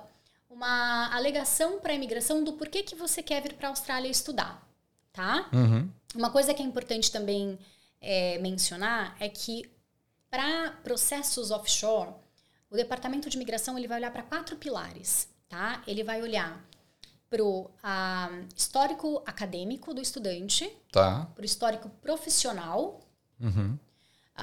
[0.49, 4.62] uma alegação para a imigração do porquê que você quer vir para a Austrália estudar
[5.14, 5.49] tá?
[5.53, 5.89] Uhum.
[6.16, 7.57] Uma coisa que é importante também
[8.01, 9.72] é, mencionar é que
[10.30, 12.11] para processos offshore,
[12.70, 15.84] o Departamento de Imigração ele vai olhar para quatro pilares, tá?
[15.86, 16.59] Ele vai olhar
[17.30, 17.70] para o
[18.55, 21.28] histórico acadêmico do estudante, tá.
[21.34, 22.99] para o histórico profissional,
[23.39, 23.78] uhum.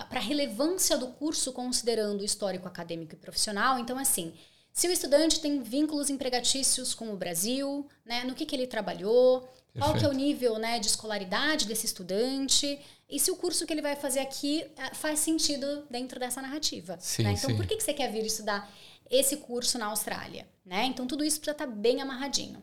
[0.08, 3.78] para a relevância do curso considerando o histórico acadêmico e profissional.
[3.78, 4.34] Então, assim,
[4.72, 9.48] se o estudante tem vínculos empregatícios com o Brasil, né, no que, que ele trabalhou,
[9.72, 9.78] Perfeito.
[9.78, 12.78] qual que é o nível né, de escolaridade desse estudante
[13.10, 16.96] e se o curso que ele vai fazer aqui eh, faz sentido dentro dessa narrativa.
[17.00, 17.32] Sim, né?
[17.32, 17.56] Então, sim.
[17.56, 18.70] por que, que você quer vir estudar
[19.10, 20.46] esse curso na Austrália?
[20.64, 20.84] Né?
[20.84, 22.62] Então, tudo isso precisa estar tá bem amarradinho.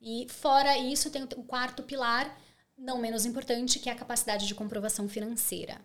[0.00, 2.38] E fora isso, tem o quarto pilar,
[2.76, 5.78] não menos importante, que é a capacidade de comprovação financeira.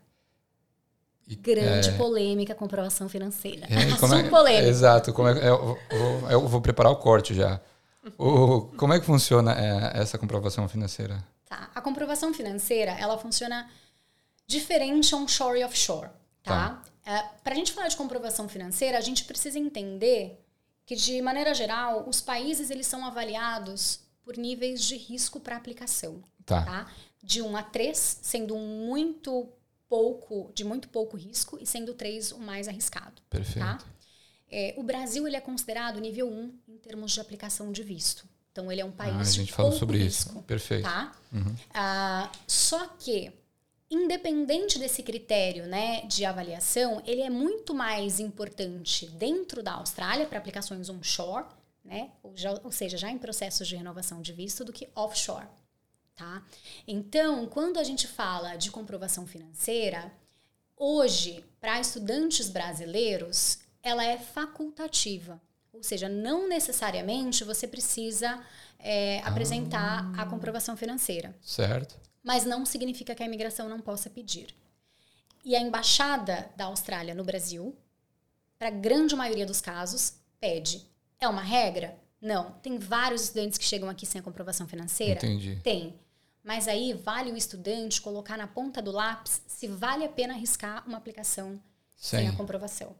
[1.39, 3.65] Grande é, polêmica, comprovação financeira.
[3.65, 4.67] É, como é, polêmica.
[4.67, 5.13] Exato.
[5.13, 7.59] Como é, eu, vou, eu vou preparar o corte já.
[8.17, 11.23] O, como é que funciona é, essa comprovação financeira?
[11.45, 11.69] Tá.
[11.73, 13.69] A comprovação financeira, ela funciona
[14.45, 16.09] diferente onshore e offshore.
[16.43, 16.81] Tá?
[16.81, 16.83] tá.
[17.05, 20.43] É, Para a gente falar de comprovação financeira, a gente precisa entender
[20.85, 26.21] que, de maneira geral, os países eles são avaliados por níveis de risco para aplicação.
[26.45, 26.63] Tá.
[26.63, 26.91] tá.
[27.21, 29.49] De 1 a 3, sendo muito
[29.87, 33.21] pouco, de muito pouco risco, e sendo 3 o mais arriscado.
[33.29, 33.65] Perfeito.
[33.65, 33.79] Tá?
[34.49, 38.25] É, o Brasil ele é considerado nível 1 em termos de aplicação de visto.
[38.51, 40.43] Então, ele é um país ah, a gente falou sobre risco, isso.
[40.43, 40.83] Perfeito.
[40.83, 41.11] Tá?
[41.31, 41.55] Uhum.
[41.73, 43.31] Ah, só que,
[43.89, 50.37] independente desse critério né, de avaliação, ele é muito mais importante dentro da Austrália para
[50.37, 51.47] aplicações onshore,
[51.83, 55.47] né, ou, já, ou seja, já em processos de renovação de visto, do que offshore
[56.15, 56.43] tá?
[56.87, 60.11] Então, quando a gente fala de comprovação financeira,
[60.75, 65.41] hoje, para estudantes brasileiros, ela é facultativa.
[65.73, 68.39] Ou seja, não necessariamente você precisa
[68.79, 71.35] é, apresentar ah, a comprovação financeira.
[71.41, 71.95] Certo.
[72.23, 74.55] Mas não significa que a imigração não possa pedir.
[75.43, 77.75] E a embaixada da Austrália no Brasil,
[78.57, 80.85] para a grande maioria dos casos, pede.
[81.19, 81.97] É uma regra?
[82.21, 82.51] Não.
[82.61, 85.19] Tem vários estudantes que chegam aqui sem a comprovação financeira?
[85.19, 85.59] Entendi.
[85.63, 85.99] Tem.
[86.43, 90.87] Mas aí vale o estudante colocar na ponta do lápis se vale a pena arriscar
[90.87, 91.59] uma aplicação
[91.95, 92.17] Sim.
[92.17, 92.95] sem a comprovação.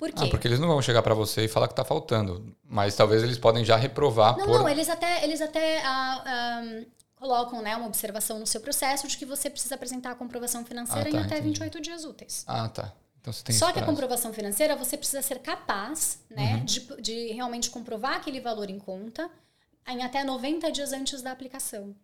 [0.00, 0.24] Por quê?
[0.24, 3.22] Ah, porque eles não vão chegar para você e falar que está faltando, mas talvez
[3.22, 4.34] eles podem já reprovar.
[4.38, 4.60] Não, por...
[4.60, 6.80] não, eles até, eles até ah, ah,
[7.16, 11.10] colocam né, uma observação no seu processo de que você precisa apresentar a comprovação financeira
[11.10, 11.48] ah, tá, em até entendi.
[11.60, 12.44] 28 dias úteis.
[12.46, 12.94] Ah, tá.
[13.20, 13.78] Então Só que prazo.
[13.78, 16.64] a comprovação financeira você precisa ser capaz né, uhum.
[16.64, 19.30] de, de realmente comprovar aquele valor em conta
[19.86, 21.94] em até 90 dias antes da aplicação.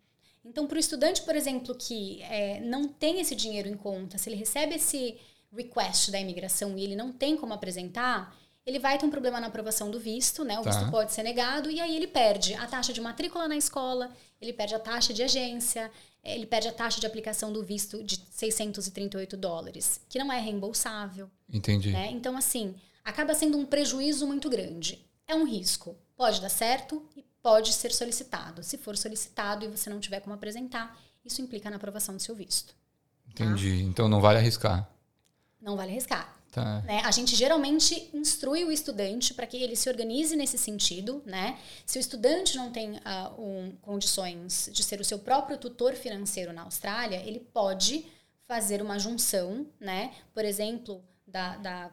[0.44, 4.28] Então, para o estudante, por exemplo, que é, não tem esse dinheiro em conta, se
[4.28, 5.18] ele recebe esse
[5.54, 8.34] request da imigração e ele não tem como apresentar,
[8.64, 10.58] ele vai ter um problema na aprovação do visto, né?
[10.58, 10.70] O Tá.
[10.70, 14.52] visto pode ser negado e aí ele perde a taxa de matrícula na escola, ele
[14.52, 15.90] perde a taxa de agência,
[16.24, 20.40] eh, ele perde a taxa de aplicação do visto de 638 dólares, que não é
[20.40, 21.92] reembolsável, Entendi.
[21.92, 22.08] né?
[22.10, 22.74] Então, assim,
[23.04, 25.04] acaba sendo um prejuízo muito grande.
[25.28, 25.96] É um risco.
[26.16, 28.62] Pode dar certo e pode ser solicitado.
[28.64, 32.34] Se for solicitado e você não tiver como apresentar, isso implica na aprovação do seu
[32.34, 32.74] visto.
[33.28, 33.82] Entendi.
[33.82, 34.88] Então não vale arriscar.
[35.60, 36.34] Não vale arriscar.
[36.52, 36.80] Tá.
[36.86, 37.02] né?
[37.04, 41.58] A gente geralmente instrui o estudante para que ele se organize nesse sentido, né?
[41.84, 46.54] Se o estudante não tem ah, um- condições de ser o seu próprio tutor financeiro
[46.54, 48.06] na Austrália, ele pode
[48.48, 50.14] fazer uma junção, né?
[50.32, 51.90] Por exemplo, da, da,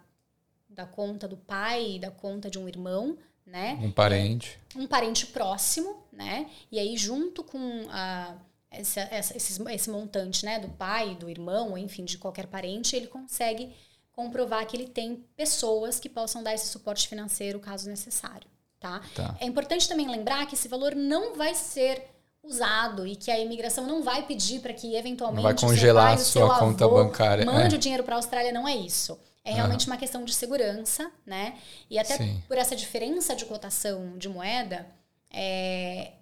[0.70, 3.78] da conta do pai da conta de um irmão, né?
[3.82, 4.58] Um parente.
[4.78, 6.50] um parente próximo, né?
[6.72, 8.34] E aí, junto com a,
[8.74, 13.08] essa, essa- esses- esse montante, né, do pai, do irmão, enfim, de qualquer parente, ele
[13.08, 13.74] consegue
[14.12, 18.48] comprovar que ele tem pessoas que possam dar esse suporte financeiro caso necessário,
[18.80, 19.02] tá?
[19.16, 19.36] Tá.
[19.40, 22.08] É importante também lembrar que esse valor não vai ser
[22.44, 26.14] usado e que a imigração não vai pedir para que eventualmente Não vai congelar pai,
[26.16, 27.46] a sua conta bancária.
[27.46, 27.78] mande É.
[27.78, 29.18] o dinheiro para a Austrália, não é isso.
[29.46, 31.58] É realmente uma questão de segurança, né?
[31.90, 32.42] E até Sim.
[32.48, 34.86] por essa diferença de cotação de moeda,
[35.32, 36.14] é,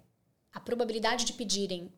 [0.52, 1.92] a probabilidade de pedirem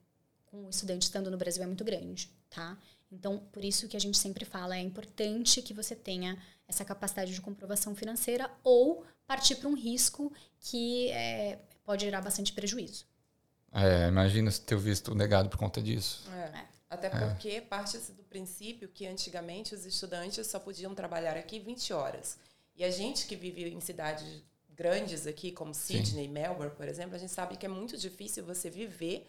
[0.55, 2.78] com o estudante estando no Brasil é muito grande, tá?
[3.11, 6.38] Então, por isso que a gente sempre fala, é importante que você tenha
[6.68, 12.52] essa capacidade de comprovação financeira ou partir para um risco que é, pode gerar bastante
[12.52, 13.05] prejuízo.
[13.72, 16.30] É, imagina se ter visto negado por conta disso.
[16.30, 16.64] É.
[16.88, 22.38] Até porque parte-se do princípio que antigamente os estudantes só podiam trabalhar aqui 20 horas.
[22.76, 27.16] E a gente que vive em cidades grandes aqui, como Sydney e Melbourne, por exemplo,
[27.16, 29.26] a gente sabe que é muito difícil você viver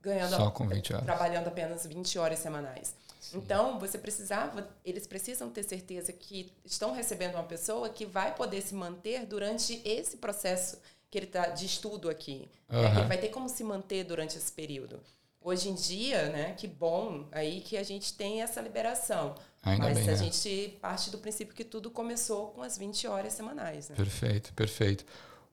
[0.00, 1.04] ganhando Só com 20 horas.
[1.04, 2.94] trabalhando apenas 20 horas semanais.
[3.34, 8.62] Então, você precisava, eles precisam ter certeza que estão recebendo uma pessoa que vai poder
[8.62, 10.78] se manter durante esse processo
[11.10, 12.48] que ele tá de estudo aqui.
[12.68, 12.78] né?
[12.78, 12.98] Aham.
[13.00, 15.00] Ele vai ter como se manter durante esse período.
[15.40, 19.34] Hoje em dia, né, que bom aí que a gente tem essa liberação.
[19.62, 20.16] Ainda Mas bem, a né?
[20.16, 23.96] gente parte do princípio que tudo começou com as 20 horas semanais, né?
[23.96, 25.04] Perfeito, perfeito.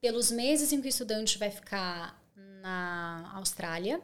[0.00, 2.18] pelos meses em que o estudante vai ficar
[2.62, 4.00] na Austrália,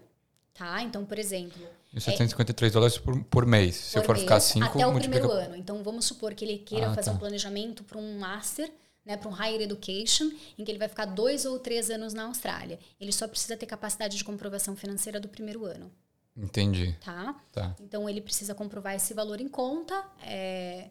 [0.55, 0.83] tá?
[0.83, 1.63] Então, por exemplo,
[1.95, 3.77] e 753 dólares por, por mês.
[3.77, 5.21] Se eu por for ficar mês, 5, até o multiplica.
[5.29, 5.57] primeiro ano.
[5.57, 7.17] Então, vamos supor que ele queira Ah, fazer tá.
[7.17, 8.71] um planejamento para um master,
[9.05, 12.25] né, para um higher education, em que ele vai ficar dois ou três anos na
[12.25, 12.79] Austrália.
[13.01, 15.91] Ele só precisa ter capacidade de comprovação financeira do primeiro ano,
[16.37, 16.97] Entendi.
[17.05, 17.41] tá?
[17.53, 17.77] Tá.
[17.81, 19.95] Então ele precisa comprovar esse valor em conta,
[20.25, 20.91] é,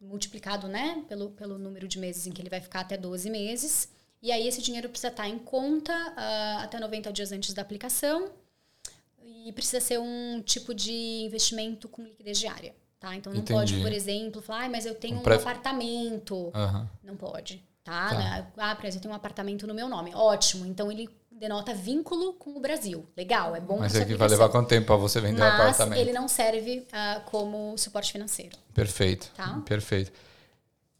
[0.00, 3.88] multiplicado né, pelo, pelo número de meses em que ele vai ficar até 12 meses.
[4.20, 8.30] E aí esse dinheiro precisa estar em conta ah, até 90 dias antes da aplicação.
[9.24, 12.74] E precisa ser um tipo de investimento com liquidez diária.
[13.02, 13.16] Tá?
[13.16, 13.58] Então não Entendi.
[13.58, 16.52] pode, por exemplo, falar, ah, mas eu tenho Um um, pré- apartamento.
[16.54, 16.88] Aham.
[17.02, 17.60] Não pode.
[17.82, 18.10] Tá?
[18.10, 18.14] Tá.
[18.16, 18.46] Né?
[18.56, 20.14] Ah, por exemplo, eu tenho um apartamento no meu nome.
[20.14, 20.64] Ótimo.
[20.64, 23.04] Então ele denota vínculo com o Brasil.
[23.16, 25.54] Legal, é bom Mas essa aqui vai levar quanto tempo para você vender o Mas
[25.54, 25.98] apartamento?
[25.98, 28.56] ele não serve ah, como suporte financeiro.
[28.72, 29.28] Perfeito.
[29.36, 29.60] Tá.
[29.66, 30.12] Perfeito.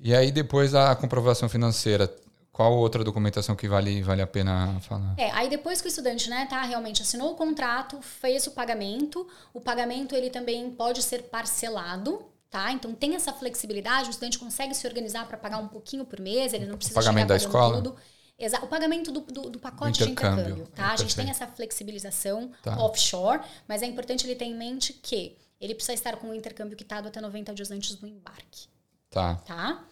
[0.01, 2.13] E aí, depois da comprovação financeira,
[2.53, 5.15] qual outra documentação que vale, vale a pena falar?
[5.17, 9.27] É, aí depois que o estudante, né, tá, realmente assinou o contrato, fez o pagamento,
[9.55, 12.71] o pagamento ele também pode ser parcelado, tá?
[12.73, 16.53] Então tem essa flexibilidade, o estudante consegue se organizar para pagar um pouquinho por mês,
[16.53, 17.77] ele não precisa pagamento chegar da escola?
[17.83, 17.97] tudo.
[18.39, 20.43] Exa o pagamento do, do, do pacote Do de intercâmbio.
[20.43, 20.93] intercâmbio, tá?
[20.93, 22.77] A gente tem essa flexibilização Tá.
[22.83, 26.77] offshore, mas é importante ele ter em mente que ele precisa estar com o intercâmbio
[26.77, 28.67] quitado até 90 dias antes do embarque,
[29.11, 29.37] Tá.
[29.47, 29.85] tá?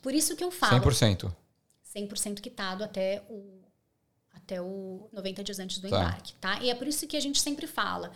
[0.00, 1.30] Por isso que eu falo, 100%.
[2.06, 3.58] 100% quitado até o
[4.32, 5.96] até o 90 dias antes do Tá.
[6.00, 6.62] embarque, tá?
[6.62, 8.12] E é por isso que a gente sempre fala: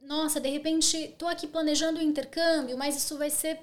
[0.00, 3.58] "Nossa, de repente tô aqui planejando o intercâmbio, mas isso vai ser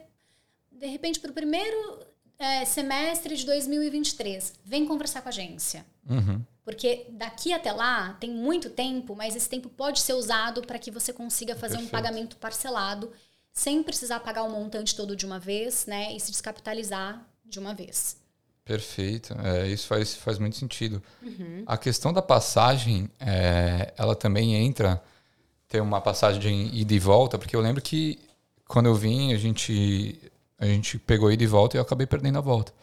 [0.72, 2.06] de repente para o primeiro
[2.38, 4.54] é, semestre de 2023.
[4.66, 5.86] Vem conversar com a agência.
[6.10, 6.44] Uhum.
[6.64, 10.90] Porque daqui até lá tem muito tempo, mas esse tempo pode ser usado para que
[10.92, 11.88] você consiga fazer Perfeito.
[11.88, 13.12] um pagamento parcelado
[13.54, 16.14] sem precisar pagar o montante todo de uma vez, né?
[16.16, 18.18] E se descapitalizar de uma vez.
[18.72, 19.36] Perfeito.
[19.44, 21.04] É, isso faz, faz muito sentido.
[21.22, 21.64] Uhum.
[21.66, 25.02] A questão da passagem, é, ela também entra
[25.68, 28.18] ter uma passagem de ida e volta, porque eu lembro que
[28.66, 30.18] quando eu vim, a gente,
[30.58, 32.74] a gente pegou ida e volta e eu acabei perdendo a volta.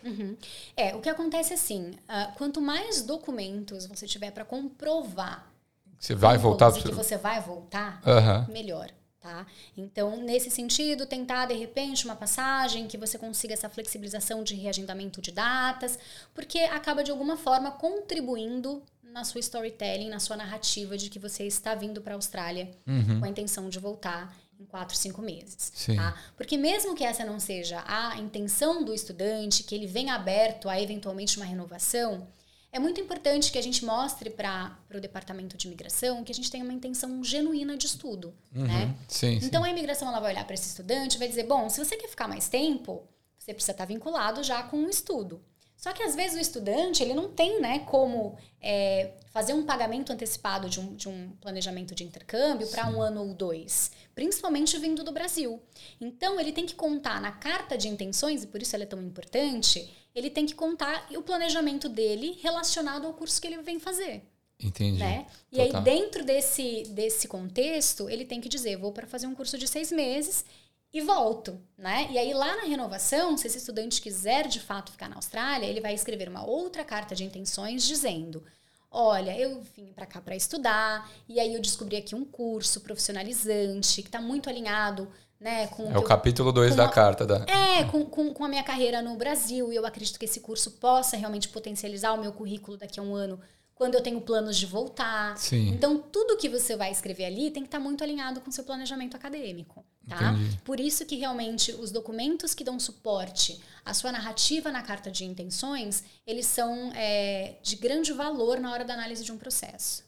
[0.77, 5.51] É, o que acontece assim, ah, quanto mais documentos você tiver para comprovar
[5.99, 6.71] Você vai voltar...
[6.73, 8.47] que você vai voltar, Aham.
[8.51, 8.91] melhor,
[9.29, 9.47] Tá?
[9.77, 15.21] Então, nesse sentido, tentar de repente uma passagem que você consiga essa flexibilização de reagendamento
[15.21, 15.99] de datas,
[16.33, 21.45] porque acaba de alguma forma contribuindo na sua storytelling, na sua narrativa de que você
[21.45, 23.21] está vindo para a Austrália Uhum.
[23.21, 25.71] com a intenção de voltar em quatro, cinco meses.
[25.95, 26.17] Tá?
[26.35, 30.81] Porque mesmo que essa não seja a intenção do estudante, que ele venha aberto a
[30.81, 32.27] eventualmente uma renovação,
[32.71, 36.51] é muito importante que a gente mostre para o departamento de imigração que a gente
[36.51, 38.85] tem uma intenção genuína de estudo, né?
[38.85, 38.95] Uhum.
[39.09, 39.47] Sim, sim.
[39.47, 41.97] Então a imigração ela vai olhar para esse estudante e vai dizer: bom, se você
[41.97, 43.09] quer ficar mais tempo,
[43.39, 45.43] você precisa estar vinculado já com o estudo.
[45.79, 50.13] Só que às vezes o estudante ele não tem né, como é, fazer um pagamento
[50.13, 55.05] antecipado de um, de um planejamento de intercâmbio para um ano ou dois, principalmente vindo
[55.05, 55.63] do Brasil.
[56.01, 59.01] Então ele tem que contar na carta de intenções, e por isso ela é tão
[59.01, 59.89] importante,
[60.19, 64.23] ele tem que contar o planejamento dele relacionado ao curso que ele vem fazer
[64.61, 64.99] Entendi.
[64.99, 65.27] né?
[65.53, 65.83] E aí, Total.
[65.83, 69.93] dentro desse, desse contexto, ele tem que dizer: vou para fazer um curso de seis
[69.93, 70.45] meses
[70.93, 72.09] e volto, né?
[72.11, 75.81] E aí, lá na renovação, se esse estudante quiser de fato ficar na Austrália, ele
[75.81, 78.43] vai escrever uma outra carta de intenções dizendo.
[78.91, 84.01] Olha, eu vim para cá para estudar e aí eu descobri aqui um curso profissionalizante
[84.01, 87.45] que está muito alinhado, né, com É o eu- capítulo 2 com da carta da.
[87.49, 90.73] é, com, com, com a minha carreira no Brasil, e eu acredito que esse curso
[90.73, 93.41] possa realmente potencializar o meu currículo daqui a um ano,
[93.75, 95.39] quando eu tenho planos de voltar.
[95.39, 95.69] Sim.
[95.69, 98.65] Então, tudo que você vai escrever ali tem que estar muito alinhado com o seu
[98.65, 100.33] planejamento acadêmico, tá?
[100.33, 100.59] Entendi.
[100.65, 105.25] Por isso que realmente os documentos que dão suporte à sua narrativa na carta de
[105.25, 110.03] intenções, eles são é, de grande valor na hora da análise de um processo,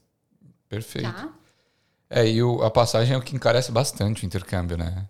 [0.68, 1.08] Perfeito.
[1.12, 1.32] tá?
[2.12, 5.06] É, e o- a passagem é o que encarece bastante o intercâmbio, né?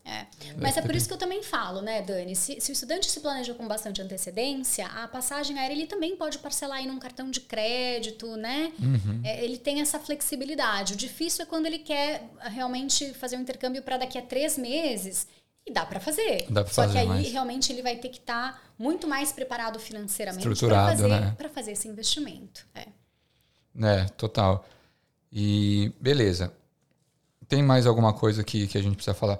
[0.58, 2.36] Mas é por isso que eu também falo, né, Dani?
[2.36, 6.38] Se, se o estudante se planeja com bastante antecedência, a passagem aérea ele também pode
[6.38, 8.70] parcelar aí num cartão de crédito, né?
[8.78, 9.20] Uhum.
[9.24, 10.92] É, ele tem essa flexibilidade.
[10.92, 15.26] O difícil é quando ele quer realmente fazer um intercâmbio para daqui a três meses.
[15.66, 16.46] E dá para fazer.
[16.50, 19.30] Dá pra Só fazer, que aí mas- realmente ele vai ter que estar muito mais
[19.32, 21.36] preparado financeiramente para fazer, né?
[21.54, 22.66] fazer esse investimento.
[22.74, 22.86] É.
[23.82, 24.66] É, total.
[25.32, 26.52] E beleza.
[27.50, 29.38] Tem mais alguma coisa que, que a gente precisa falar?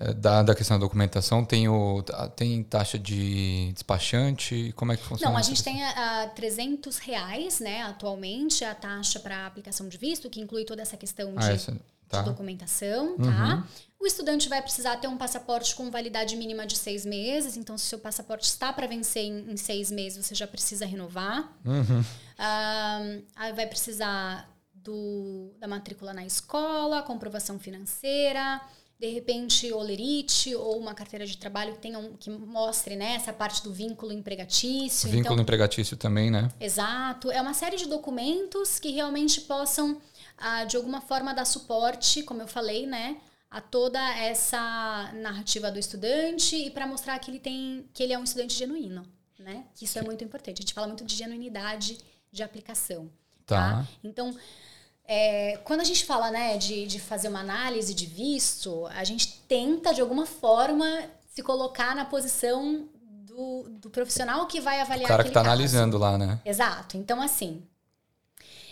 [0.00, 4.72] É, da, da questão da documentação, tem, o, a- tem taxa de despachante?
[4.74, 5.30] Como é que funciona?
[5.30, 9.98] Não, a gente tem a, a 300 reais, né, atualmente, a taxa para aplicação de
[9.98, 11.78] visto, que inclui toda essa questão de Ah, essa, de
[12.08, 12.22] tá.
[12.22, 13.64] documentação, tá?
[14.00, 17.84] O estudante vai precisar ter um passaporte com validade mínima de seis meses, então se
[17.84, 21.52] o seu passaporte está para vencer em, em seis meses, você já precisa renovar.
[21.64, 22.02] Uhum.
[23.36, 24.48] Aí vai precisar
[24.82, 28.60] do, da matrícula na escola, comprovação financeira,
[29.02, 33.32] de repente olerite ou uma carteira de trabalho que tenha um, que mostre né, essa
[33.32, 35.08] parte do vínculo empregatício.
[35.08, 36.48] Vínculo Então, empregatício também, né?
[36.60, 37.28] Exato.
[37.30, 40.00] É uma série de documentos que realmente possam,
[40.38, 43.16] ah, de alguma forma, dar suporte, como eu falei, né?
[43.50, 48.18] A toda essa narrativa do estudante e para mostrar que ele tem que ele é
[48.18, 49.04] um estudante genuíno,
[49.36, 49.64] né?
[49.74, 50.58] Que isso é muito importante.
[50.58, 51.98] A gente fala muito de genuinidade
[52.30, 53.10] de aplicação.
[53.44, 53.84] Tá.
[54.04, 54.32] Então,
[55.14, 59.40] é, quando a gente fala né, de, de fazer uma análise de visto, a gente
[59.46, 60.86] tenta, de alguma forma,
[61.28, 65.50] se colocar na posição do, do profissional que vai O avaliar cara que tá caso.
[65.50, 66.40] analisando lá, né?
[66.46, 66.96] Exato.
[66.96, 67.62] Então, assim,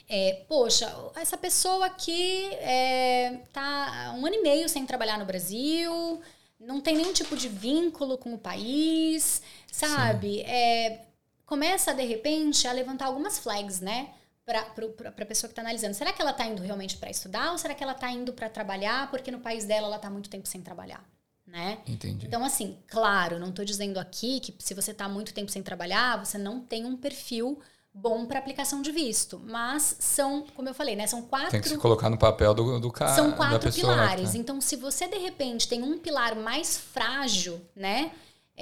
[0.09, 6.23] é, poxa, essa pessoa aqui é, tá um ano e meio sem trabalhar no Brasil,
[6.59, 10.41] não tem nenhum tipo de vínculo com o país, sabe?
[10.41, 11.03] É,
[11.45, 14.09] começa, de repente, a levantar algumas flags, né?
[14.51, 15.95] Para a pessoa que está analisando.
[15.95, 18.49] Será que ela está indo realmente para estudar ou será que ela está indo para
[18.49, 21.05] trabalhar porque no país dela ela está muito tempo sem trabalhar?
[21.47, 21.79] Né?
[21.87, 22.27] Entendi.
[22.27, 26.25] Então, assim, claro, não estou dizendo aqui que se você está muito tempo sem trabalhar,
[26.25, 27.61] você não tem um perfil
[27.93, 29.41] bom para aplicação de visto.
[29.45, 31.07] Mas são, como eu falei, né?
[31.07, 31.51] São quatro.
[31.51, 33.15] Tem que se colocar no papel do, do cara.
[33.15, 34.33] São quatro que pilares.
[34.33, 34.39] tá.
[34.39, 38.13] Então, se você de repente tem um pilar mais frágil, né?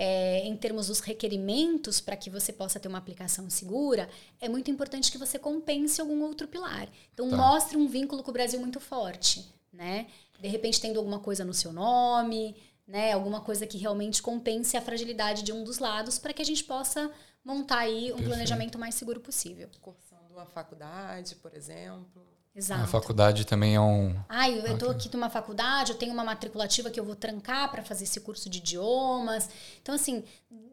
[0.01, 4.09] É, em termos dos requerimentos para que você possa ter uma aplicação segura,
[4.41, 6.89] é muito importante que você compense algum outro pilar.
[7.13, 7.37] Então, Tá.
[7.37, 10.07] mostre um vínculo com o Brasil muito forte, né?
[10.41, 12.55] De repente, tendo alguma coisa no seu nome,
[12.87, 13.13] né?
[13.13, 16.63] Alguma coisa que realmente compense a fragilidade de um dos lados para que a gente
[16.63, 17.11] possa
[17.45, 18.29] montar aí um Perfeito.
[18.29, 19.69] planejamento mais seguro possível.
[19.83, 22.25] Cursando uma faculdade, por exemplo.
[22.55, 22.83] Exato.
[22.83, 24.15] A faculdade também é um.
[24.29, 27.83] Ai, eu tô aqui numa faculdade, eu tenho uma matriculativa que eu vou trancar para
[27.83, 29.49] fazer esse curso de idiomas.
[29.81, 30.25] Então, assim,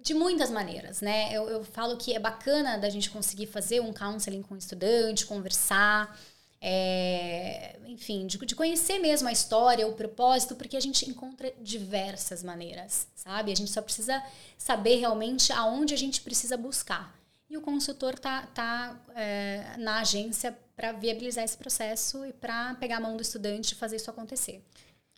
[0.02, 1.32] de muitas maneiras, né?
[1.32, 5.26] Eu, eu falo que é bacana da gente conseguir fazer um counseling com o estudante,
[5.26, 6.18] conversar,
[6.62, 12.42] é, enfim, de, de conhecer mesmo a história, o propósito, porque a gente encontra diversas
[12.42, 13.52] maneiras, sabe?
[13.52, 14.24] A gente só precisa
[14.58, 17.16] saber realmente aonde a gente precisa buscar.
[17.50, 22.98] E o consultor tá, tá é, na agência para viabilizar esse processo e para pegar
[22.98, 24.64] a mão do estudante e fazer isso acontecer.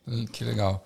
[0.07, 0.85] Hum, Que legal.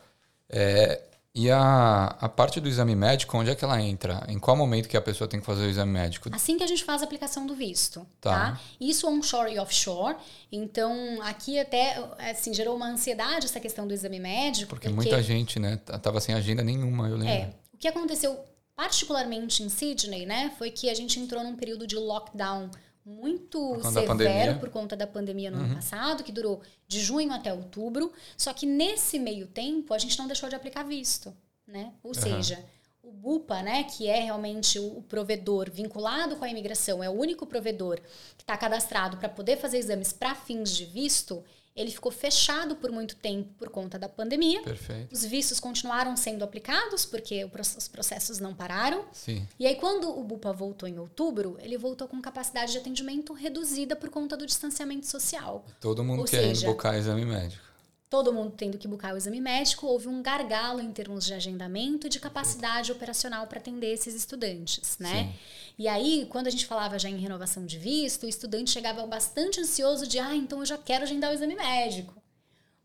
[0.50, 1.02] É,
[1.34, 4.26] e a, a parte do exame médico, onde é que ela entra?
[4.28, 6.30] Em qual momento que a pessoa tem que fazer o exame médico?
[6.34, 8.52] Assim que a gente faz a aplicação do visto, Tá.
[8.52, 8.60] tá?
[8.80, 10.18] Isso onshore e offshore.
[10.52, 11.98] Então, aqui até,
[12.30, 14.70] assim, gerou uma ansiedade essa questão do exame médico.
[14.70, 17.34] Porque muita gente, né, tava sem agenda nenhuma, eu lembro.
[17.34, 18.38] É, o que aconteceu
[18.82, 22.68] particularmente em Sydney, né, foi que a gente entrou num período de lockdown
[23.06, 25.66] muito severo por conta da pandemia no Uhum.
[25.66, 28.12] ano passado, que durou de junho até outubro.
[28.36, 31.32] Só que nesse meio tempo a gente não deixou de aplicar visto,
[31.68, 31.94] né?
[32.02, 32.22] Ou Aham.
[32.22, 32.66] seja,
[33.04, 37.46] o BUPA, né, que é realmente o provedor vinculado com a imigração, é o único
[37.46, 38.00] provedor
[38.36, 41.44] que está cadastrado para poder fazer exames para fins de visto,
[41.76, 44.62] ele ficou fechado por muito tempo por conta da pandemia.
[44.62, 45.14] Perfeito.
[45.14, 47.46] Os vistos continuaram sendo aplicados porque
[47.78, 49.06] os processos não pararam.
[49.12, 49.48] Sim.
[49.60, 53.96] E aí, quando o BUPA voltou em outubro, ele voltou com capacidade de atendimento reduzida
[53.96, 55.66] por conta do distanciamento social.
[55.80, 57.71] Todo mundo Ou querendo seja, exame médico.
[58.12, 62.08] Todo mundo tendo que buscar o exame médico, houve um gargalo em termos de agendamento
[62.08, 65.24] e de capacidade operacional para atender esses estudantes, né?
[65.24, 65.34] Sim.
[65.80, 69.62] E aí, quando a gente falava já em renovação de visto, o estudante chegava bastante
[69.62, 72.22] ansioso de, ah, então eu já quero agendar o exame médico.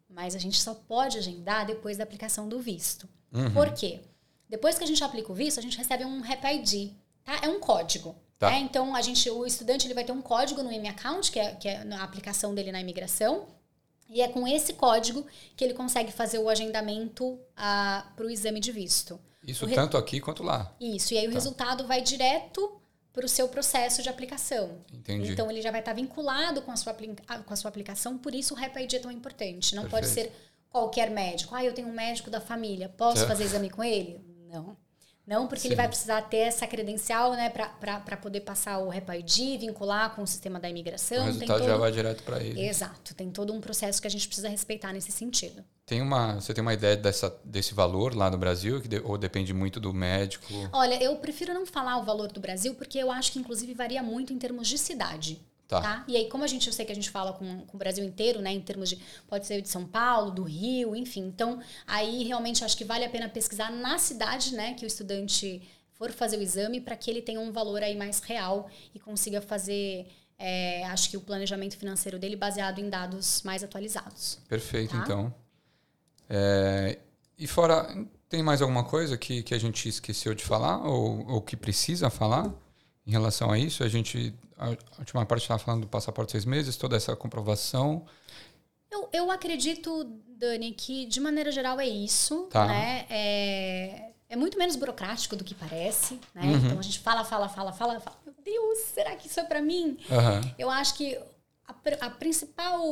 [0.08, 3.08] Mas a gente só pode agendar depois da aplicação do visto.
[3.32, 3.52] Uhum.
[3.52, 4.02] Por quê?
[4.48, 6.92] Depois que a gente aplica o visto, a gente recebe um REP-ID,
[7.24, 7.40] tá?
[7.42, 8.14] É um código.
[8.38, 8.50] Tá.
[8.50, 8.60] né?
[8.60, 11.66] Então, a gente, o estudante ele vai ter um código no M-Account, que é, que
[11.66, 13.48] é a aplicação dele na imigração,
[14.08, 15.26] e é com esse código
[15.56, 19.18] que ele consegue fazer o agendamento para o exame de visto.
[19.46, 20.74] Isso O re- tanto aqui quanto lá.
[20.80, 21.34] Isso, e aí o Tá.
[21.34, 22.80] resultado vai direto
[23.12, 24.78] para o seu processo de aplicação.
[24.92, 25.32] Entendi.
[25.32, 28.54] Então ele já vai estar vinculado com a sua, com a sua aplicação, por isso
[28.54, 29.74] o REP-ID é tão importante.
[29.74, 30.32] Não pode Perfeito.
[30.32, 31.54] ser qualquer médico.
[31.54, 33.28] Ah, eu tenho um médico da família, posso Tá.
[33.28, 34.20] fazer exame com ele?
[34.50, 34.76] Não.
[35.26, 35.76] Não, porque ele Sim.
[35.76, 40.60] vai precisar ter essa credencial, né, para poder passar o REP-ID, vincular com o sistema
[40.60, 41.16] da o imigração.
[41.16, 41.68] tem resultado todo...
[41.68, 42.64] já vai direto para ele.
[42.64, 45.64] Exato, tem todo um processo que a gente precisa respeitar nesse sentido.
[45.84, 49.18] Tem uma, você tem uma ideia dessa, desse valor lá no Brasil, que de- ou
[49.18, 50.46] depende muito do médico?
[50.72, 54.02] Olha, eu prefiro não falar o valor do Brasil, porque eu acho que inclusive varia
[54.04, 55.40] muito em termos de cidade.
[55.68, 55.80] Tá.
[55.80, 56.04] Tá.
[56.06, 58.04] E aí, como a gente, eu sei que a gente fala com, com o Brasil
[58.04, 61.22] inteiro, né, em termos de, pode ser de São Paulo, do Rio, enfim.
[61.26, 65.60] Então, aí realmente acho que vale a pena pesquisar na cidade, né, que o estudante
[65.94, 69.40] for fazer o exame, para que ele tenha um valor aí mais real e consiga
[69.40, 70.06] fazer,
[70.38, 74.38] é, acho que o planejamento financeiro dele baseado em dados mais atualizados.
[74.48, 75.02] Perfeito, Tá.
[75.02, 75.34] então.
[76.28, 76.98] É,
[77.38, 77.86] e fora,
[78.28, 82.10] tem mais alguma coisa que, que a gente esqueceu de falar ou, ou que precisa
[82.10, 82.52] falar
[83.06, 83.84] em relação a isso?
[83.84, 88.04] A gente, a, última parte estava falando do passaporte seis meses, toda essa comprovação.
[88.90, 92.66] Eu, eu acredito, Dani, que de maneira geral é isso, Tá.
[92.66, 93.06] né?
[93.08, 96.42] É, é muito menos burocrático do que parece, né?
[96.42, 96.56] Uhum.
[96.56, 98.16] Então a gente fala, fala, fala, fala, fala.
[98.24, 99.98] Meu Deus, será que isso é para mim?
[100.10, 101.16] Aham, Eu acho que
[101.66, 101.74] a,
[102.06, 102.82] a principal,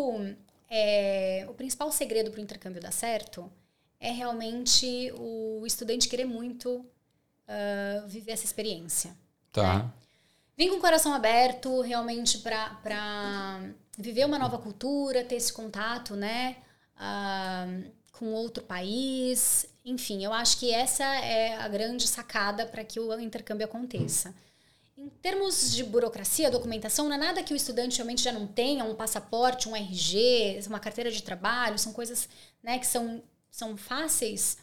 [0.70, 3.50] é, o principal segredo para o intercâmbio dar certo
[4.00, 6.84] é realmente o estudante querer muito
[7.48, 9.16] ah, viver essa experiência.
[9.52, 9.92] tá.
[10.56, 13.60] Vim com o coração aberto, realmente, para
[13.98, 16.56] viver uma nova cultura, ter esse contato, né?
[16.96, 17.66] ah,
[18.12, 19.66] com outro país.
[19.84, 24.34] Enfim, eu acho que essa é a grande sacada para que o intercâmbio aconteça.
[24.96, 28.84] Em termos de burocracia, documentação, não é nada que o estudante realmente já não tenha,
[28.84, 32.28] um passaporte, um RG, uma carteira de trabalho, são coisas
[32.62, 34.56] né, que são, são fáceis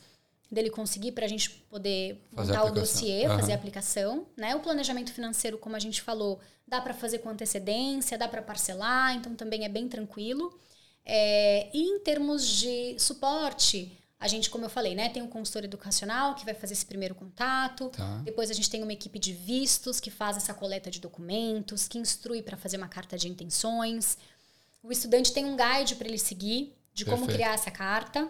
[0.51, 3.39] dele conseguir para a gente poder Fazer montar o dossiê, Aham.
[3.39, 4.27] fazer a aplicação.
[4.35, 4.53] Né?
[4.55, 9.15] O planejamento financeiro, como a gente falou, dá para fazer com antecedência, dá para parcelar,
[9.15, 10.59] então também é bem tranquilo.
[11.05, 15.63] É, e em termos de suporte, a gente, como eu falei, né, tem um consultor
[15.63, 17.89] educacional que vai fazer esse primeiro contato.
[17.89, 18.21] Tá.
[18.23, 21.97] Depois a gente tem uma equipe de vistos que faz essa coleta de documentos, que
[21.97, 24.17] instrui para fazer uma carta de intenções.
[24.83, 27.37] O estudante tem um guide para ele seguir de como Perfeito.
[27.37, 28.29] criar essa carta.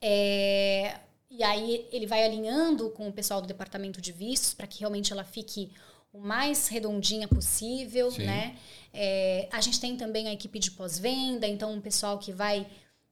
[0.00, 1.00] É,
[1.32, 5.12] e aí ele vai alinhando com o pessoal do departamento de vistos para que realmente
[5.12, 5.70] ela fique
[6.12, 8.26] o mais redondinha possível, Sim.
[8.26, 8.56] né?
[8.92, 12.66] É, a gente tem também a equipe de pós-venda, então um pessoal que vai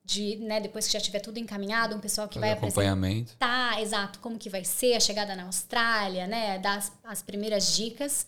[0.05, 3.37] de, né, depois que já tiver tudo encaminhado, um pessoal que Fazer vai acompanhamento.
[3.39, 6.59] tá, exato, como que vai ser a chegada na Austrália, né?
[6.59, 8.27] Dar as, as primeiras dicas.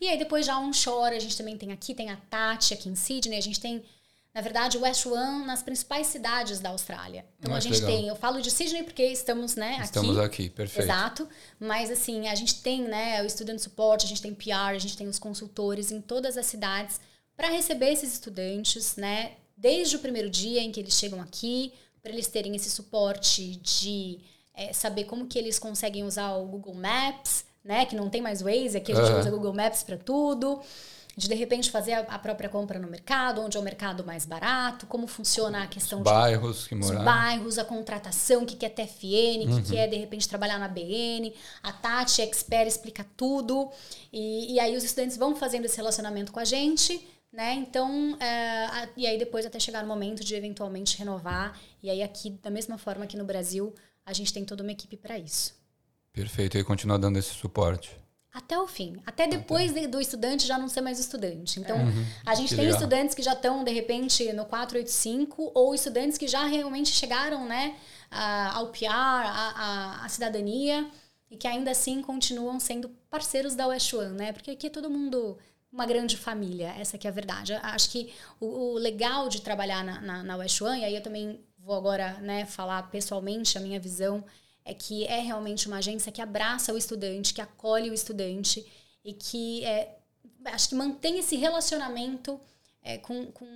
[0.00, 2.96] E aí depois já onshore, a gente também tem aqui, tem a Tati aqui em
[2.96, 3.84] Sydney, a gente tem,
[4.32, 7.24] na verdade, One nas principais cidades da Austrália.
[7.38, 7.90] Então Ah, a gente legal.
[7.90, 9.84] tem, eu falo de Sydney porque estamos, né, aqui.
[9.84, 10.84] Estamos aqui, perfeito.
[10.86, 11.28] Exato.
[11.58, 14.96] Mas assim, a gente tem, né, o Student Support, a gente tem PR, a gente
[14.96, 17.00] tem os consultores em todas as cidades
[17.36, 21.72] para receber esses estudantes, né, desde o primeiro dia em que eles chegam aqui,
[22.02, 24.20] para eles terem esse suporte de
[24.54, 28.40] eh, saber como que eles conseguem usar o Google Maps, né, que não tem mais
[28.40, 29.20] Waze, aqui a gente Aham.
[29.20, 30.60] usa Google Maps para tudo.
[31.20, 34.24] De de repente fazer a, a própria compra no mercado, onde é o mercado mais
[34.24, 37.04] barato, como funciona a questão bairros que de os morar.
[37.04, 39.62] bairros, a contratação, o que que é TFN, o que Uhum.
[39.62, 41.32] que é de repente trabalhar na BN.
[41.62, 43.70] A Tati, expert, explica tudo.
[44.12, 47.54] E, e aí os estudantes vão fazendo esse relacionamento com a gente, né?
[47.54, 51.56] Então, é, a- e aí depois até chegar o momento de eventualmente renovar.
[51.82, 53.72] E aí aqui, da mesma forma que no Brasil,
[54.06, 55.54] a gente tem toda uma equipe para isso.
[56.12, 57.90] Perfeito, e continua dando esse suporte.
[58.32, 58.96] Até o fim.
[59.04, 61.58] Até depois de- do estudante já não ser mais estudante.
[61.58, 61.76] Então,
[62.24, 62.78] a gente Que tem legal.
[62.80, 67.76] estudantes que já estão, de repente, no 485, ou estudantes que já realmente chegaram né,
[68.10, 68.86] a- ao PR,
[70.04, 70.88] a cidadania,
[71.30, 74.32] e que ainda assim continuam sendo parceiros da West One, né?
[74.32, 75.38] Porque aqui é todo mundo
[75.72, 77.52] uma grande família, essa que é a verdade.
[77.52, 80.94] Eu Acho que o, o legal de trabalhar na, na, na West One, e aí
[80.94, 84.24] eu também vou agora né, falar pessoalmente a minha visão,
[84.70, 88.64] é que é realmente uma agência que abraça o estudante, que acolhe o estudante
[89.04, 89.96] e que é,
[90.44, 92.40] acho que mantém esse relacionamento
[92.80, 93.46] é, com, com,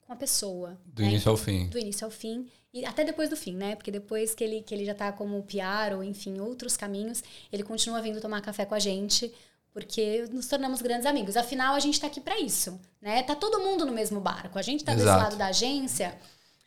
[0.00, 0.80] com a pessoa.
[0.86, 1.08] Do né?
[1.10, 1.66] início ao fim.
[1.68, 2.48] Do início ao fim.
[2.72, 3.76] E até depois do fim, né?
[3.76, 7.62] Porque depois que ele, que ele já tá como PR ou, enfim, outros caminhos, ele
[7.62, 9.30] continua vindo tomar café com a gente,
[9.74, 11.36] porque nos tornamos grandes amigos.
[11.36, 13.22] Afinal, a gente tá aqui para isso, né?
[13.24, 14.58] Tá todo mundo no mesmo barco.
[14.58, 16.18] A gente tá desse lado da agência,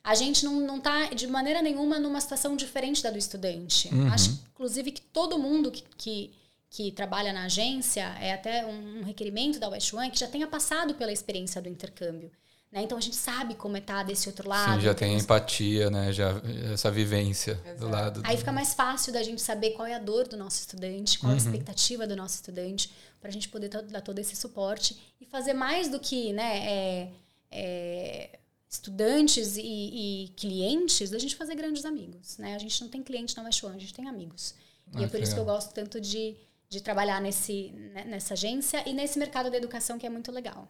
[0.05, 3.89] a gente não, não tá de maneira nenhuma numa situação diferente da do estudante.
[3.91, 4.07] Uhum.
[4.13, 6.31] Acho, inclusive, que todo mundo que, que,
[6.69, 10.45] que trabalha na agência, é até um, um requerimento da West One, que já tenha
[10.45, 12.31] passado pela experiência do intercâmbio.
[12.71, 12.83] Né?
[12.83, 14.75] Então, a gente sabe como é estar desse outro lado.
[14.75, 16.11] Sim, já em tem empatia, né?
[16.13, 16.39] Já,
[16.71, 17.87] essa vivência do Exato.
[17.89, 18.21] lado.
[18.25, 21.17] Aí do- fica mais fácil da gente saber qual é a dor do nosso estudante,
[21.17, 21.35] qual Uhum.
[21.35, 25.53] a expectativa do nosso estudante, para a gente poder dar todo esse suporte e fazer
[25.53, 27.09] mais do que né, é,
[27.49, 28.39] é,
[28.69, 32.37] estudantes e, e clientes, da gente fazer grandes amigos.
[32.37, 32.55] Né?
[32.55, 34.55] A gente não tem cliente na West One, a gente tem amigos.
[34.93, 36.35] Ah, e é por que isso que eu gosto tanto de,
[36.69, 40.67] de trabalhar nesse, né, nessa agência e nesse mercado da educação que é muito legal.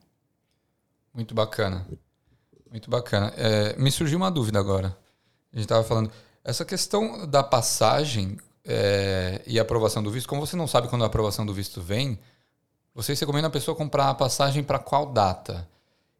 [1.13, 1.87] Muito bacana.
[2.69, 3.33] Muito bacana.
[3.37, 4.87] É, me surgiu uma dúvida agora.
[5.51, 6.11] A gente estava falando.
[6.43, 11.07] Essa questão da passagem é, e aprovação do visto, como você não sabe quando a
[11.07, 12.19] aprovação do visto vem,
[12.93, 15.67] vocês recomendam a pessoa comprar a passagem para qual data?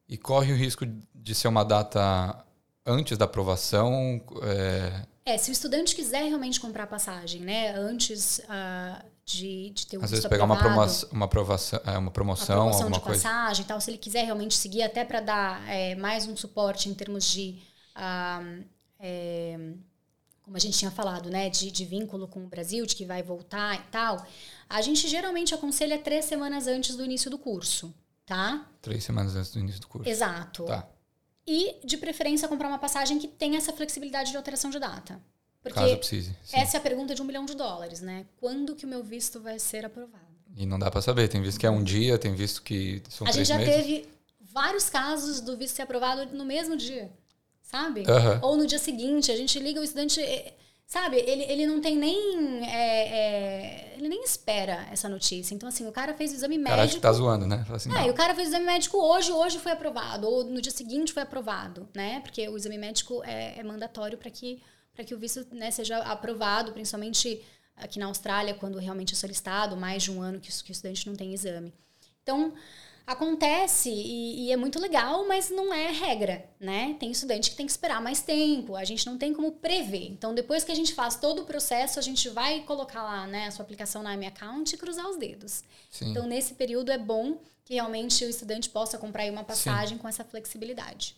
[0.08, 0.86] E corre o risco
[1.26, 2.46] de ser uma data
[2.86, 4.22] antes da aprovação?
[4.44, 9.88] É, É, se o estudante quiser realmente comprar a passagem, né, antes ah, de, de
[9.88, 12.82] ter o às vezes pegar uma, aprovado, promoção, uma, aprovação, é, uma uma promoção, promoção
[12.84, 13.24] alguma de coisa.
[13.24, 16.90] passagem e tal, se ele quiser realmente seguir até para dar é, mais um suporte
[16.90, 17.60] em termos de
[17.96, 18.44] ah,
[19.00, 19.58] é,
[20.44, 23.24] como a gente tinha falado, né, de, de vínculo com o Brasil, de que vai
[23.24, 24.24] voltar e tal,
[24.70, 27.92] a gente geralmente aconselha três semanas antes do início do curso,
[28.28, 28.64] tá?
[28.80, 30.08] Três semanas antes do início do curso.
[30.08, 30.66] Exato.
[30.66, 30.88] Tá.
[31.48, 35.22] E, de preferência, comprar uma passagem que tenha essa flexibilidade de alteração de data.
[35.62, 36.36] Porque Caso precise.
[36.44, 36.58] sim.
[36.58, 38.26] essa é a pergunta de um milhão de dólares, né?
[38.40, 40.24] Quando que o meu visto vai ser aprovado?
[40.56, 41.28] E não dá para saber.
[41.28, 43.76] Tem visto que é um dia, tem visto que são a três gente já meses.
[43.86, 47.12] teve vários casos do visto ser aprovado no mesmo dia,
[47.62, 48.04] sabe?
[48.42, 50.54] Ou no dia seguinte, a gente liga o estudante, eh,
[50.88, 51.18] sabe?
[51.18, 52.64] Ele, ele não tem nem.
[52.66, 53.08] é,
[53.94, 55.54] é, ele nem espera essa notícia.
[55.56, 56.96] Então, assim, o cara fez o exame cara acha médico.
[56.98, 57.66] que tá zoando, né?
[57.70, 60.72] Assim, É, o cara fez o exame médico hoje, hoje foi aprovado, ou no dia
[60.72, 62.20] seguinte foi aprovado, né?
[62.22, 64.62] Porque o exame médico é, é mandatório para que,
[64.94, 67.42] pra que o visto né, seja aprovado, principalmente
[67.76, 70.74] aqui na Austrália, quando realmente é solicitado, mais de um ano que, o- que o
[70.74, 71.74] estudante não tem exame.
[72.24, 72.54] Então,
[73.06, 76.96] acontece e, e é muito legal, mas não é regra, né?
[77.00, 80.08] Tem estudante que tem que esperar mais tempo, a gente não tem como prever.
[80.10, 83.48] Então, depois que a gente faz todo o processo, a gente vai colocar lá né,
[83.48, 85.64] a sua aplicação na M Account e cruzar os dedos.
[85.92, 86.12] Sim.
[86.12, 90.24] Então, nesse período é bom que realmente o estudante possa comprar uma passagem com essa
[90.24, 91.16] flexibilidade.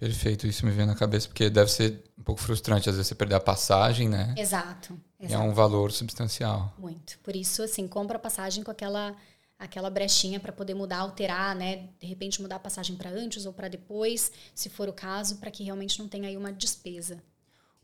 [0.00, 3.14] Perfeito, isso me veio na cabeça, porque deve ser um pouco frustrante, às vezes, você
[3.14, 4.34] perder a passagem, né?
[4.34, 4.98] Exato.
[5.18, 5.44] E é Exato.
[5.44, 6.72] um valor substancial.
[6.78, 7.18] Muito.
[7.18, 9.14] Por isso, assim, compra a passagem com aquela
[9.60, 11.88] aquela brechinha para poder mudar, alterar, né?
[12.00, 15.50] De repente mudar a passagem para antes ou para depois, se for o caso, para
[15.50, 17.22] que realmente não tenha aí uma despesa.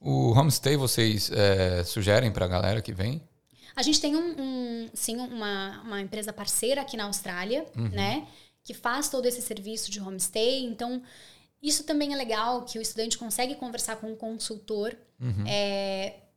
[0.01, 3.23] O homestay vocês é, sugerem para a galera que vem?
[3.75, 8.27] A gente tem um, um- sim uma, uma empresa parceira aqui na Austrália, né?
[8.65, 10.65] Que faz todo esse serviço de homestay.
[10.65, 11.03] Então,
[11.63, 15.45] isso também é legal que o estudante consegue conversar com um consultor Uhum.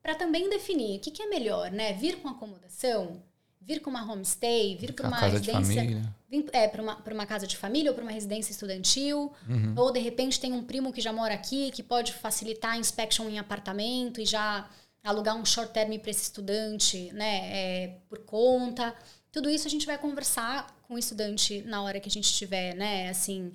[0.02, 1.92] para também definir o que, que é melhor, né?
[1.94, 3.22] Vir com acomodação,
[3.62, 5.82] vir com uma homestay, vir para uma casa de residência.
[5.82, 6.16] família.
[6.30, 9.32] Vir, é, para uma, pra uma casa de família ou para uma residência estudantil.
[9.48, 9.74] Uhum.
[9.78, 13.28] Ou, de repente, tem um primo que já mora aqui, que pode facilitar a inspection
[13.30, 14.70] em apartamento e já
[15.04, 18.94] alugar um short term para esse estudante, né, é, por conta.
[19.32, 22.76] Tudo isso a gente vai conversar com o estudante na hora que a gente estiver,
[22.76, 23.52] né, assim,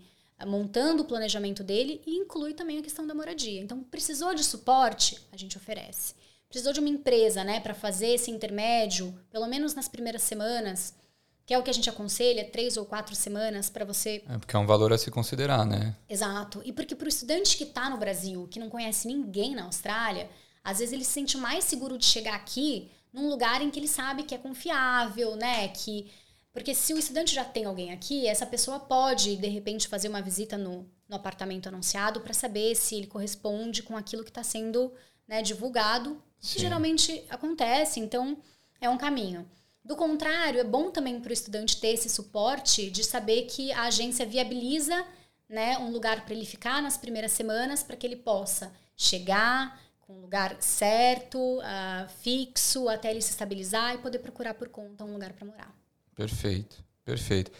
[0.46, 3.60] montando o planejamento dele e inclui também a questão da moradia.
[3.60, 6.14] Então, precisou de suporte, a gente oferece.
[6.54, 10.94] Precisou de uma empresa, né, para fazer esse intermédio, pelo menos nas primeiras semanas,
[11.44, 14.22] que é o que a gente aconselha, três ou quatro semanas para você.
[14.28, 15.96] É porque é um valor a se considerar, né?
[16.08, 16.62] Exato.
[16.64, 20.30] E porque para o estudante que está no Brasil, que não conhece ninguém na Austrália,
[20.62, 23.88] às vezes ele se sente mais seguro de chegar aqui num lugar em que ele
[23.88, 25.66] sabe que é confiável, né?
[25.66, 26.08] Que
[26.52, 30.22] porque se o estudante já tem alguém aqui, essa pessoa pode de repente fazer uma
[30.22, 34.92] visita no, no apartamento anunciado para saber se ele corresponde com aquilo que está sendo
[35.26, 36.60] né, divulgado, Sim.
[36.60, 37.98] geralmente acontece.
[37.98, 38.36] Então
[38.80, 39.48] é um caminho.
[39.84, 43.82] Do contrário, é bom também para o estudante ter esse suporte de saber que a
[43.82, 45.04] agência viabiliza
[45.48, 50.14] né, um lugar para ele ficar nas primeiras semanas para que ele possa chegar com
[50.14, 55.12] um lugar certo, uh, fixo, até ele se estabilizar e poder procurar por conta um
[55.12, 55.74] lugar para morar.
[56.14, 57.50] Perfeito, perfeito.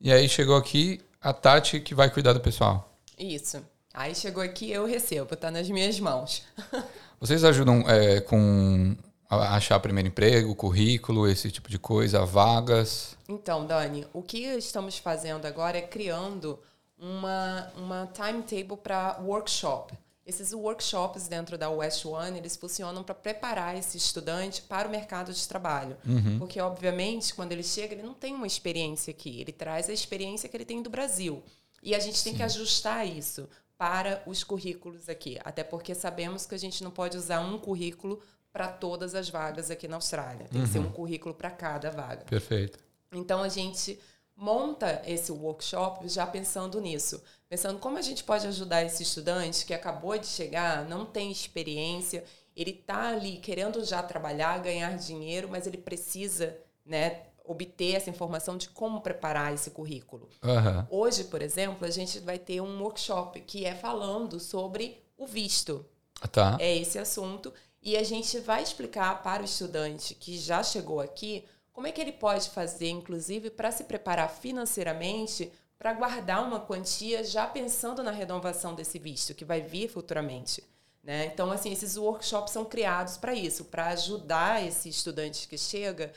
[0.00, 2.94] E aí chegou aqui a Tati que vai cuidar do pessoal.
[3.18, 3.62] Isso.
[3.92, 6.42] Aí chegou aqui, eu recebo, tá nas minhas mãos.
[7.20, 8.96] Vocês ajudam é, com
[9.28, 13.16] achar primeiro emprego, currículo, esse tipo de coisa, vagas?
[13.28, 16.58] Então, Dani, o que estamos fazendo agora é criando
[16.98, 19.94] uma, uma timetable para workshop.
[20.24, 25.32] Esses workshops dentro da West One, eles funcionam para preparar esse estudante para o mercado
[25.32, 25.96] de trabalho.
[26.06, 26.38] Uhum.
[26.38, 29.40] Porque, obviamente, quando ele chega, ele não tem uma experiência aqui.
[29.40, 31.42] Ele traz a experiência que ele tem do Brasil.
[31.82, 32.36] E a gente tem Sim.
[32.36, 33.48] que ajustar isso
[33.78, 35.38] para os currículos aqui.
[35.44, 38.20] Até porque sabemos que a gente não pode usar um currículo
[38.52, 40.48] para todas as vagas aqui na Austrália.
[40.50, 40.66] Tem uhum.
[40.66, 40.92] que ser um uhum.
[40.92, 42.24] currículo para cada vaga.
[42.24, 42.78] Perfeito.
[43.12, 43.98] Então a gente
[44.36, 49.74] monta esse workshop já pensando nisso, pensando como a gente pode ajudar esse estudante que
[49.74, 52.24] acabou de chegar, não tem experiência,
[52.54, 58.56] ele está ali querendo já trabalhar, ganhar dinheiro, mas ele precisa, né, obter essa informação
[58.56, 60.28] de como preparar esse currículo.
[60.42, 60.86] Uhum.
[60.90, 65.84] Hoje, por exemplo, a gente vai ter um workshop que é falando sobre o visto.
[66.30, 66.56] Tá.
[66.60, 71.44] É esse assunto e a gente vai explicar para o estudante que já chegou aqui
[71.72, 77.22] como é que ele pode fazer, inclusive, para se preparar financeiramente para guardar uma quantia
[77.22, 80.64] já pensando na renovação desse visto que vai vir futuramente.
[81.02, 81.26] Né?
[81.26, 86.12] Então, assim, esses workshops são criados para isso, para ajudar esse estudante que chega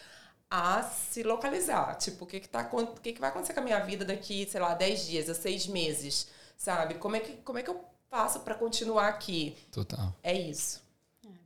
[0.52, 1.96] a se localizar.
[1.96, 4.46] Tipo, o que, que, tá, o que, que vai acontecer com a minha vida daqui,
[4.52, 6.28] sei lá, 10 dias, a 6 meses,
[6.58, 6.96] sabe?
[6.96, 9.58] Como é que, como é que eu faço para continuar aqui?
[9.72, 10.14] Total.
[10.22, 10.91] É isso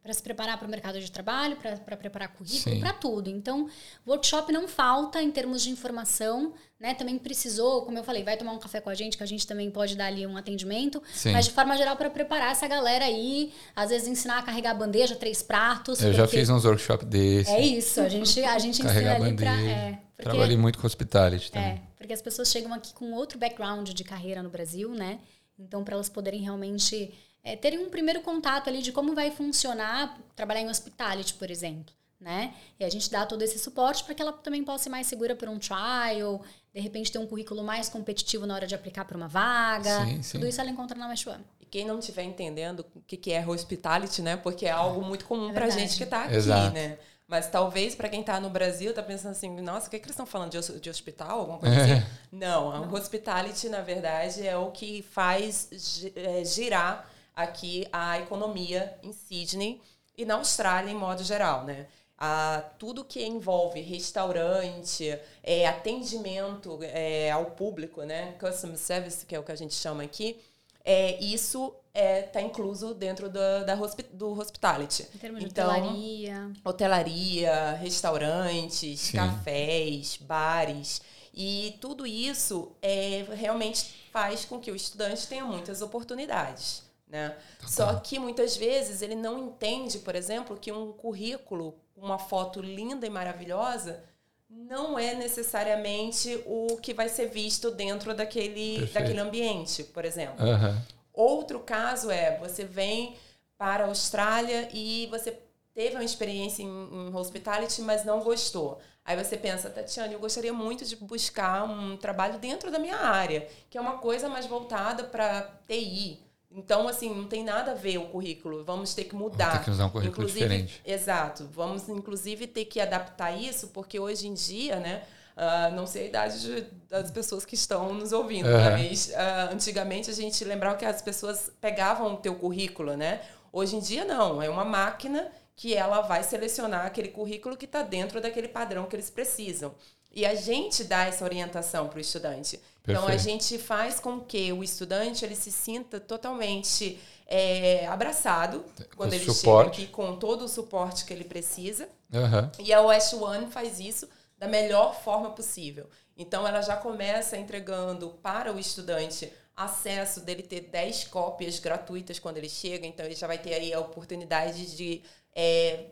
[0.02, 3.30] para se preparar para o mercado de trabalho, para preparar currículo, para tudo.
[3.30, 3.68] Então,
[4.06, 6.94] workshop não falta em termos de informação, né?
[6.94, 9.48] Também precisou, como eu falei, vai tomar um café com a gente, que a gente
[9.48, 11.32] também pode dar ali um atendimento, Sim.
[11.32, 14.76] mas de forma geral para preparar essa galera aí, às vezes ensinar a carregar a
[14.76, 16.02] bandeja, três pratos.
[16.02, 17.54] Eu já fiz uns workshops desses.
[17.54, 21.72] É isso, a gente a gente ensina ali para é, Trabalhei muito com hospitality também.
[21.72, 25.20] É, porque as pessoas chegam aqui com outro background de carreira no Brasil, né?
[25.58, 27.14] Então, para elas poderem realmente
[27.46, 31.94] é, terem um primeiro contato ali de como vai funcionar trabalhar em hospitality, por exemplo.
[32.20, 32.56] Né?
[32.80, 35.36] E a gente dá todo esse suporte para que ela também possa ser mais segura
[35.36, 36.42] por um trial,
[36.74, 40.06] de repente ter um currículo mais competitivo na hora de aplicar para uma vaga.
[40.06, 40.32] Sim, sim.
[40.32, 41.46] Tudo isso ela encontra na One.
[41.60, 44.38] E quem não estiver entendendo o que, que é hospitality, né?
[44.38, 46.74] Porque é algo muito comum é para gente que está aqui, Exato.
[46.74, 46.98] né?
[47.28, 50.14] Mas talvez para quem está no Brasil está pensando assim, nossa, o que, que eles
[50.14, 51.94] estão falando de, de hospital, alguma coisa é.
[51.98, 52.06] assim?
[52.32, 55.70] Não, a hospitality na verdade é o que faz
[56.16, 59.82] é, girar aqui a economia em Sydney
[60.18, 61.88] e na Austrália em modo geral, né?
[62.18, 68.34] a tudo que envolve restaurante, é, atendimento é, ao público, né?
[68.40, 70.40] Customer service, que é o que a gente chama aqui,
[70.86, 73.76] é, isso está é, tá incluso dentro do, da
[74.14, 75.08] do hospitality.
[75.16, 76.52] Em termos de então, hotelaria.
[76.64, 79.18] Hotelaria, restaurantes, Sim.
[79.18, 81.02] cafés, bares.
[81.34, 86.85] E tudo isso é, realmente faz com que o estudante tenha muitas oportunidades.
[87.16, 87.34] Né?
[87.62, 92.62] Tá Só que muitas vezes ele não entende, por exemplo, que um currículo, uma foto
[92.62, 94.04] linda e maravilhosa,
[94.50, 100.46] não é necessariamente o que vai ser visto dentro daquele, daquele ambiente, por exemplo.
[100.46, 100.78] Uhum.
[101.14, 103.16] Outro caso é, você vem
[103.58, 105.40] para a Austrália e você
[105.74, 108.82] teve uma experiência em, em hospitality, mas não gostou.
[109.06, 113.48] Aí você pensa, Tatiana, eu gostaria muito de buscar um trabalho dentro da minha área,
[113.70, 116.25] que é uma coisa mais voltada para TI,
[116.56, 118.64] então, assim, não tem nada a ver o currículo.
[118.64, 119.46] Vamos ter que mudar.
[119.46, 120.82] Vamos ter que usar um currículo inclusive, diferente.
[120.86, 121.50] Exato.
[121.52, 125.04] Vamos, inclusive, ter que adaptar isso, porque hoje em dia, né?
[125.36, 128.72] Uh, não sei a idade de, das pessoas que estão nos ouvindo, uhum.
[128.72, 133.20] mas uh, antigamente a gente lembrava que as pessoas pegavam o teu currículo, né?
[133.52, 137.82] Hoje em dia não, é uma máquina que ela vai selecionar aquele currículo que está
[137.82, 139.76] dentro daquele padrão que eles precisam.
[140.16, 142.58] E a gente dá essa orientação para o estudante.
[142.58, 143.04] Perfeito.
[143.04, 146.98] Então a gente faz com que o estudante ele se sinta totalmente
[147.28, 149.76] é, abraçado com quando ele suporte.
[149.76, 151.90] chega aqui com todo o suporte que ele precisa.
[152.14, 152.50] Uhum.
[152.60, 154.08] E a West One faz isso
[154.38, 155.90] da melhor forma possível.
[156.18, 162.38] Então, ela já começa entregando para o estudante acesso dele ter 10 cópias gratuitas quando
[162.38, 165.02] ele chega, então ele já vai ter aí a oportunidade de
[165.34, 165.86] é,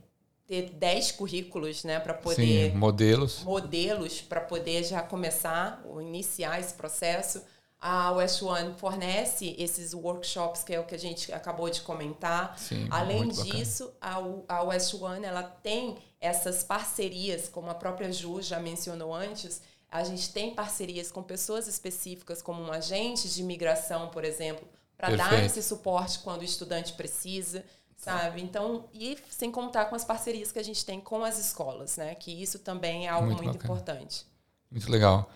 [0.53, 3.43] ter 10 currículos, né, para poder Sim, modelos.
[3.43, 7.41] modelos para poder já começar ou iniciar esse processo.
[7.79, 12.57] A West One fornece esses workshops que é o que a gente acabou de comentar.
[12.57, 13.55] Sim, Além muito bacana.
[13.55, 19.59] disso, a, West One ela tem essas parcerias, como a própria Ju já mencionou antes.
[19.89, 25.15] A gente tem parcerias com pessoas específicas, como um agente de imigração, por exemplo, para
[25.15, 27.65] dar esse suporte quando o estudante precisa,
[28.03, 28.41] sabe?
[28.41, 32.13] Então, e sem contar com as parcerias que a gente tem com as escolas, né?
[32.15, 34.25] Que isso também é algo Muito muito, importante.
[34.69, 35.31] Muito legal.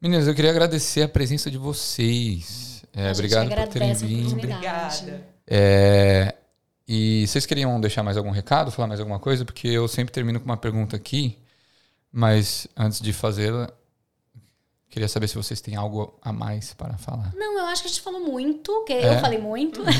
[0.00, 2.84] Meninas, eu queria agradecer a presença de vocês.
[2.92, 4.32] É, A gente obrigado por terem vindo.
[4.34, 5.26] Obrigada.
[5.46, 6.34] É,
[6.86, 9.44] e vocês queriam deixar mais algum recado, falar mais alguma coisa?
[9.44, 11.38] Porque eu sempre termino com uma pergunta aqui,
[12.12, 13.68] mas antes de fazê-la,
[14.94, 17.32] queria saber se vocês têm algo a mais para falar.
[17.34, 19.14] Não, eu acho que a gente falou muito, que É?
[19.16, 19.82] eu falei muito.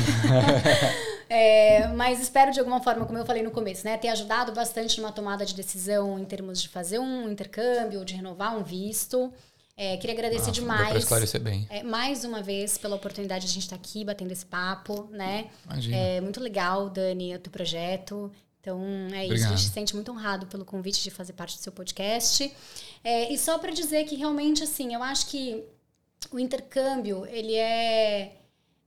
[1.27, 5.01] É, mas espero de alguma forma, como eu falei no começo, né, ter ajudado bastante
[5.01, 9.33] numa tomada de decisão em termos de fazer um intercâmbio, de renovar um visto.
[9.75, 10.89] É, queria agradecer Ah, demais.
[10.89, 11.67] para esclarecer bem.
[11.69, 15.47] é, mais uma vez pela oportunidade de a gente estar aqui batendo esse papo, né?
[15.65, 15.97] Imagina.
[15.97, 18.31] É muito legal, Dani, o teu projeto.
[18.61, 18.79] Então,
[19.11, 19.25] é isso.
[19.25, 19.53] Obrigado.
[19.53, 22.51] A gente se sente muito honrado pelo convite de fazer parte do seu podcast.
[23.05, 25.63] É, e só para dizer que realmente, assim, eu acho que
[26.31, 28.35] o intercâmbio, ele é,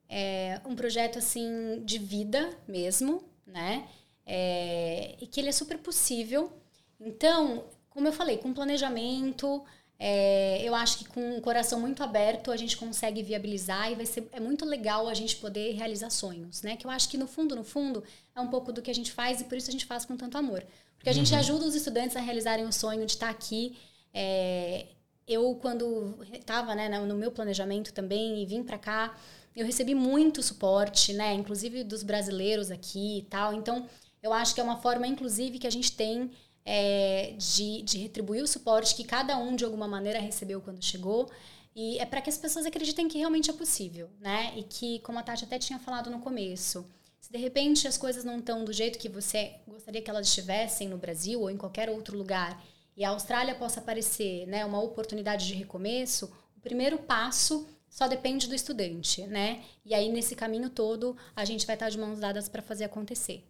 [0.09, 3.87] é um projeto, assim, de vida mesmo, né?
[4.27, 6.53] É, e que ele é super possível.
[6.99, 9.65] Então, como eu falei, com planejamento,
[9.97, 14.05] é, eu acho que com o coração muito aberto a gente consegue viabilizar e vai
[14.05, 16.77] ser é muito legal a gente poder realizar sonhos, né?
[16.77, 18.03] Que eu acho que no fundo, no fundo,
[18.35, 20.17] é um pouco do que a gente faz e por isso a gente faz com
[20.17, 20.65] tanto amor.
[20.97, 23.77] Porque a gente ajuda os estudantes a realizarem o sonho de estar aqui.
[24.21, 24.87] É,
[25.29, 29.17] eu, quando estava né, no meu planejamento também e vim para cá,
[29.55, 31.35] eu recebi muito suporte, né?
[31.35, 33.55] Inclusive dos brasileiros aqui e tal.
[33.55, 33.87] Então,
[34.21, 36.33] eu acho que é uma forma, inclusive, que a gente tem
[36.65, 41.31] é, de, de retribuir o suporte que cada um, de alguma maneira, recebeu quando chegou.
[41.77, 44.53] E é para que as pessoas acreditem que realmente é possível, né?
[44.57, 46.85] E que, como a Tati até tinha falado no começo,
[47.21, 50.89] se de repente as coisas não estão do jeito que você gostaria que elas estivessem
[50.89, 52.61] no Brasil ou em qualquer outro lugar,
[52.99, 58.49] e a Austrália possa parecer né, uma oportunidade de recomeço, o primeiro passo só depende
[58.49, 59.63] do estudante, né?
[59.85, 63.47] E aí, nesse caminho todo, a gente vai estar de mãos dadas para fazer acontecer.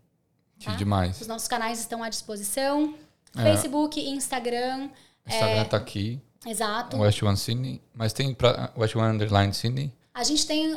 [0.58, 0.74] Que tá?
[0.74, 1.18] demais.
[1.20, 2.94] Os nossos canais estão à disposição.
[3.36, 3.42] É.
[3.42, 4.90] Facebook, Instagram.
[5.26, 6.98] O Instagram tá aqui, Exato.
[6.98, 9.90] West One Sydney, mas tem pra, West One Underline Sydney.
[10.12, 10.76] A gente tem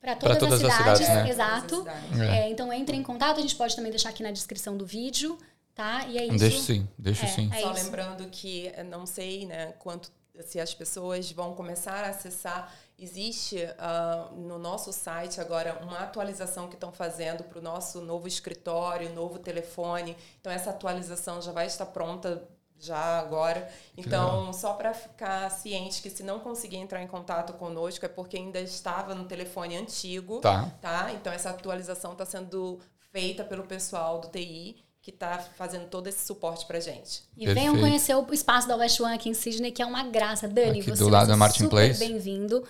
[0.00, 1.30] para todas, todas as as cidades, cidades, né?
[1.30, 1.84] exato.
[1.84, 2.30] Necessidade.
[2.30, 5.38] É, então entre em contato, a gente pode também deixar aqui na descrição do vídeo,
[5.76, 6.04] tá?
[6.08, 6.38] E é isso.
[6.38, 7.50] Deixa sim, deixa É, sim.
[7.52, 7.84] é Só isso.
[7.84, 10.10] lembrando que eh, não sei, né, quanto
[10.44, 12.74] se as pessoas vão começar a acessar.
[12.98, 18.26] Existe ah, no nosso site agora uma atualização que estão fazendo para o nosso novo
[18.26, 20.16] escritório, novo telefone.
[20.40, 22.46] Então essa atualização já vai estar pronta
[22.78, 23.66] já agora.
[23.96, 28.36] Então, só para ficar ciente que se não conseguir entrar em contato conosco é porque
[28.36, 30.70] ainda estava no telefone antigo Tá.
[30.82, 31.10] tá?
[31.14, 32.78] Então essa atualização está sendo
[33.10, 37.22] feita pelo pessoal do TI que está fazendo todo esse suporte para gente.
[37.36, 37.78] E venham Perfeito.
[37.80, 40.48] conhecer o espaço da West One aqui em Sydney, que é uma graça.
[40.48, 42.00] Dani, Aqui você do lado ser da Martin super Place.
[42.00, 42.64] bem-vindo.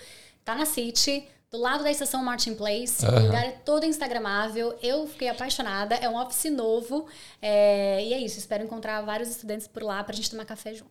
[0.45, 3.03] Tá na City, do lado da estação Martin Place.
[3.07, 4.76] O lugar é todo instagramável.
[4.82, 5.95] Eu fiquei apaixonada.
[5.95, 7.07] É um office novo.
[7.41, 8.39] É, E é isso.
[8.39, 10.91] Espero encontrar vários estudantes por lá pra gente tomar café junto.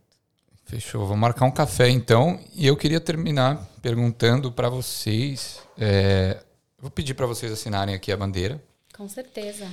[0.64, 1.06] Fechou.
[1.06, 2.40] Vou marcar um café então.
[2.56, 5.60] E eu queria terminar perguntando para vocês.
[5.78, 6.42] é,
[6.80, 8.60] Vou pedir para vocês assinarem aqui a bandeira.
[8.98, 9.68] Com certeza.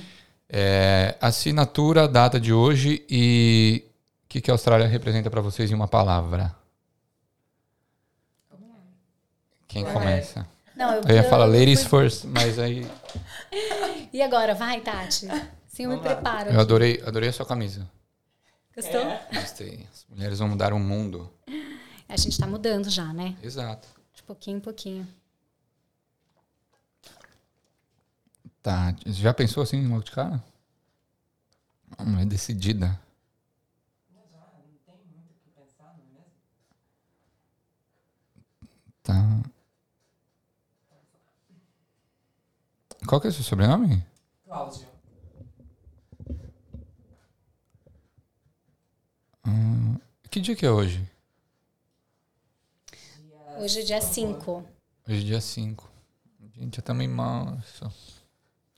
[0.49, 3.83] É, assinatura, data de hoje e
[4.25, 6.55] o que, que a Austrália representa para vocês em uma palavra.
[9.67, 9.93] Quem Vai.
[9.93, 10.47] começa?
[10.75, 12.85] Não, eu, Eu ia falar eu- ladies first, mas aí
[14.13, 14.53] E agora?
[14.53, 15.27] Vai, Tati.
[15.67, 16.01] Sim, eu me lá.
[16.01, 16.49] preparo.
[16.51, 17.89] eu adorei, adorei a sua camisa.
[18.75, 19.01] Gostou?
[19.01, 19.27] É.
[19.33, 19.87] Gostei.
[19.91, 21.31] As mulheres vão mudar o mundo.
[22.07, 23.35] A gente tá mudando já, né?
[23.41, 23.87] Exato.
[24.13, 25.07] De pouquinho em pouquinho.
[28.63, 28.95] Tá.
[29.05, 30.41] Já pensou assim logo de cara?
[31.99, 32.97] Uma mulher decidida.
[39.03, 39.43] Tá.
[43.05, 44.01] Qual que é o seu sobrenome?
[44.45, 44.87] Cláudio.
[49.45, 49.99] Hum,
[50.31, 51.05] que dia que é hoje?
[53.57, 54.65] Hoje é dia 5.
[55.05, 55.91] Hoje é dia 5.
[56.55, 58.22] Gente, já estamos em março.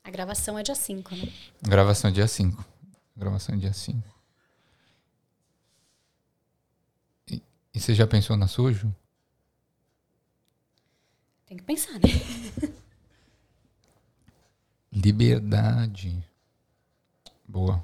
[0.06, 1.34] A gravação é dia 5, né?
[1.64, 2.64] Gravação é dia 5.
[3.18, 4.08] Gravação é dia 5.
[7.28, 7.42] E
[7.74, 8.96] você já pensou na sujo?
[11.48, 12.02] Tem que pensar, né?
[14.94, 16.24] Liberdade.
[17.44, 17.84] Boa.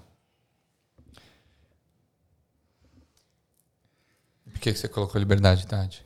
[4.46, 6.06] Por que que você colocou liberdade, Tati?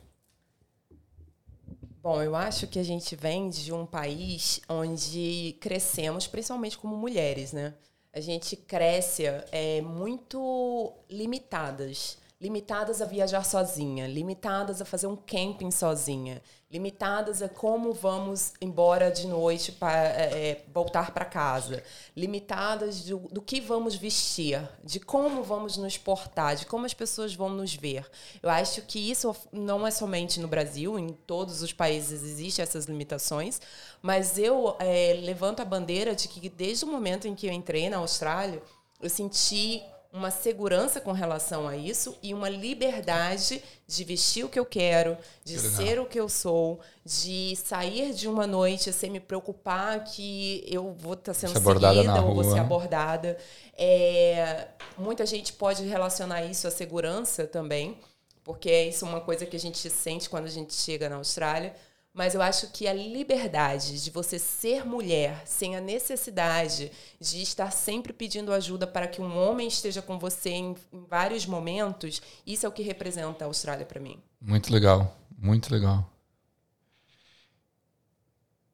[2.06, 7.52] Bom, eu acho que a gente vem de um país onde crescemos, principalmente como mulheres,
[7.52, 7.74] né?
[8.12, 12.16] A gente cresce é, muito limitadas.
[12.38, 19.10] Limitadas a viajar sozinha, limitadas a fazer um camping sozinha, limitadas a como vamos embora
[19.10, 21.82] de noite para é, voltar para casa,
[22.14, 27.34] limitadas do, do que vamos vestir, de como vamos nos portar, de como as pessoas
[27.34, 28.06] vão nos ver.
[28.42, 32.84] Eu acho que isso não é somente no Brasil, em todos os países existem essas
[32.84, 33.62] limitações,
[34.02, 37.88] mas eu é, levanto a bandeira de que desde o momento em que eu entrei
[37.88, 38.62] na Austrália,
[39.00, 39.82] eu senti
[40.16, 45.16] uma segurança com relação a isso e uma liberdade de vestir o que eu quero,
[45.44, 45.72] de legal.
[45.72, 50.94] ser o que eu sou, de sair de uma noite sem me preocupar que eu
[50.98, 53.36] vou estar sendo Ser abordada seguida ou vou ser abordada.
[53.76, 57.98] É, muita gente pode relacionar isso à segurança também,
[58.42, 61.74] porque isso é uma coisa que a gente sente quando a gente chega na Austrália.
[62.16, 66.90] Mas eu acho que a liberdade de você ser mulher sem a necessidade
[67.20, 71.44] de estar sempre pedindo ajuda para que um homem esteja com você em, em vários
[71.44, 74.18] momentos, isso é o que representa a Austrália para mim.
[74.40, 76.10] Muito legal, muito legal.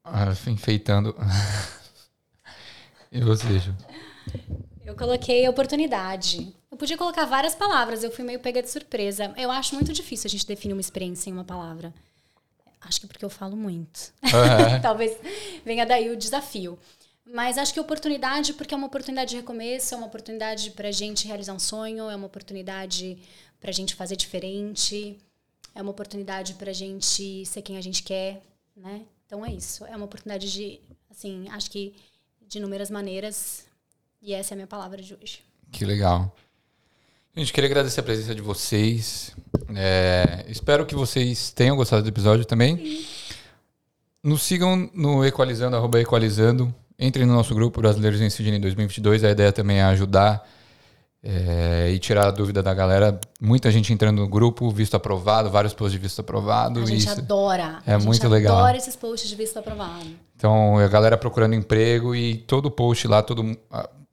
[0.05, 1.13] Ah, enfeitando.
[3.11, 3.75] e você, Ju?
[4.85, 6.55] Eu coloquei oportunidade.
[6.71, 9.33] Eu podia colocar várias palavras, eu fui meio pega de surpresa.
[9.35, 11.93] Eu acho muito difícil a gente definir uma experiência em uma palavra.
[12.85, 14.13] Acho que porque eu falo muito.
[14.23, 14.79] Aham.
[14.81, 15.17] Talvez
[15.65, 16.77] venha daí o desafio.
[17.25, 20.91] Mas acho que oportunidade, porque é uma oportunidade de recomeço, é uma oportunidade para a
[20.91, 23.17] gente realizar um sonho, é uma oportunidade
[23.61, 25.17] para a gente fazer diferente,
[25.73, 28.41] é uma oportunidade para a gente ser quem a gente quer,
[28.75, 29.01] né?
[29.25, 29.85] Então é isso.
[29.85, 30.79] É uma oportunidade de,
[31.09, 31.95] assim, acho que
[32.41, 33.65] de inúmeras maneiras.
[34.21, 35.41] E essa é a minha palavra de hoje.
[35.71, 36.35] Que legal.
[37.35, 39.35] Gente, queria agradecer a presença de vocês.
[39.75, 43.03] É, espero que vocês tenham gostado do episódio também.
[44.23, 46.73] Nos sigam no Equalizando, arroba Equalizando.
[46.99, 49.23] Entrem no nosso grupo Brasileiros em Sydney 2022.
[49.23, 50.47] A ideia também é ajudar
[51.23, 53.19] é, e tirar a dúvida da galera.
[53.41, 56.81] Muita gente entrando no grupo, visto aprovado, vários posts de visto aprovado.
[56.81, 57.79] A gente Isso- adora.
[57.87, 58.59] é a gente muito legal.
[58.59, 60.05] adora esses posts de visto aprovado.
[60.35, 63.57] Então, a galera procurando emprego e todo post lá, todo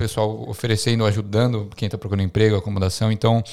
[0.01, 3.13] pessoal oferecendo, ajudando quem está procurando emprego, acomodação.
[3.13, 3.45] Então,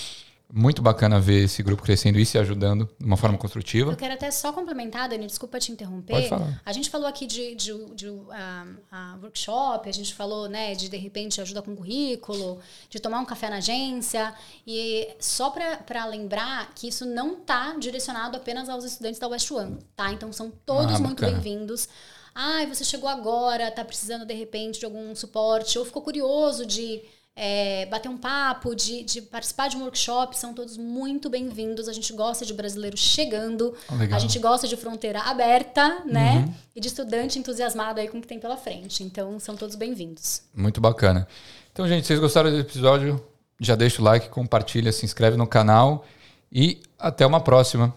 [0.52, 3.92] muito bacana ver esse grupo crescendo e se ajudando de uma forma construtiva.
[3.92, 6.14] Eu quero até só complementar, Dani, desculpa te interromper.
[6.14, 6.62] Pode falar.
[6.66, 10.96] A gente falou aqui de, de, de, ah, workshop, a gente falou, né, de de
[10.96, 12.60] repente ajuda com currículo,
[12.90, 14.34] de tomar um café na agência.
[14.66, 19.80] E só para lembrar que isso não está direcionado apenas aos estudantes da West One,
[19.98, 20.14] tá?
[20.14, 21.90] Então são todos Ah, muito bem-vindos.
[22.40, 27.02] Ai, você chegou agora, tá precisando de repente de algum suporte, ou ficou curioso de
[27.36, 31.88] é, bater um papo, de, de participar de um workshop, são todos muito bem-vindos.
[31.90, 34.08] A gente gosta de brasileiro chegando, Legal.
[34.08, 34.16] Uhum.
[34.16, 36.54] a gente gosta de fronteira aberta, né?
[36.76, 39.04] E de estudante entusiasmado aí com o que tem pela frente.
[39.04, 40.44] Então, são todos bem-vindos.
[40.54, 41.28] Muito bacana.
[41.74, 43.20] Então, gente, vocês gostaram do episódio?
[43.60, 46.06] Já deixa o like, compartilha, se inscreve no canal
[46.52, 47.96] e até uma próxima.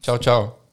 [0.00, 0.65] Tchau, tchau.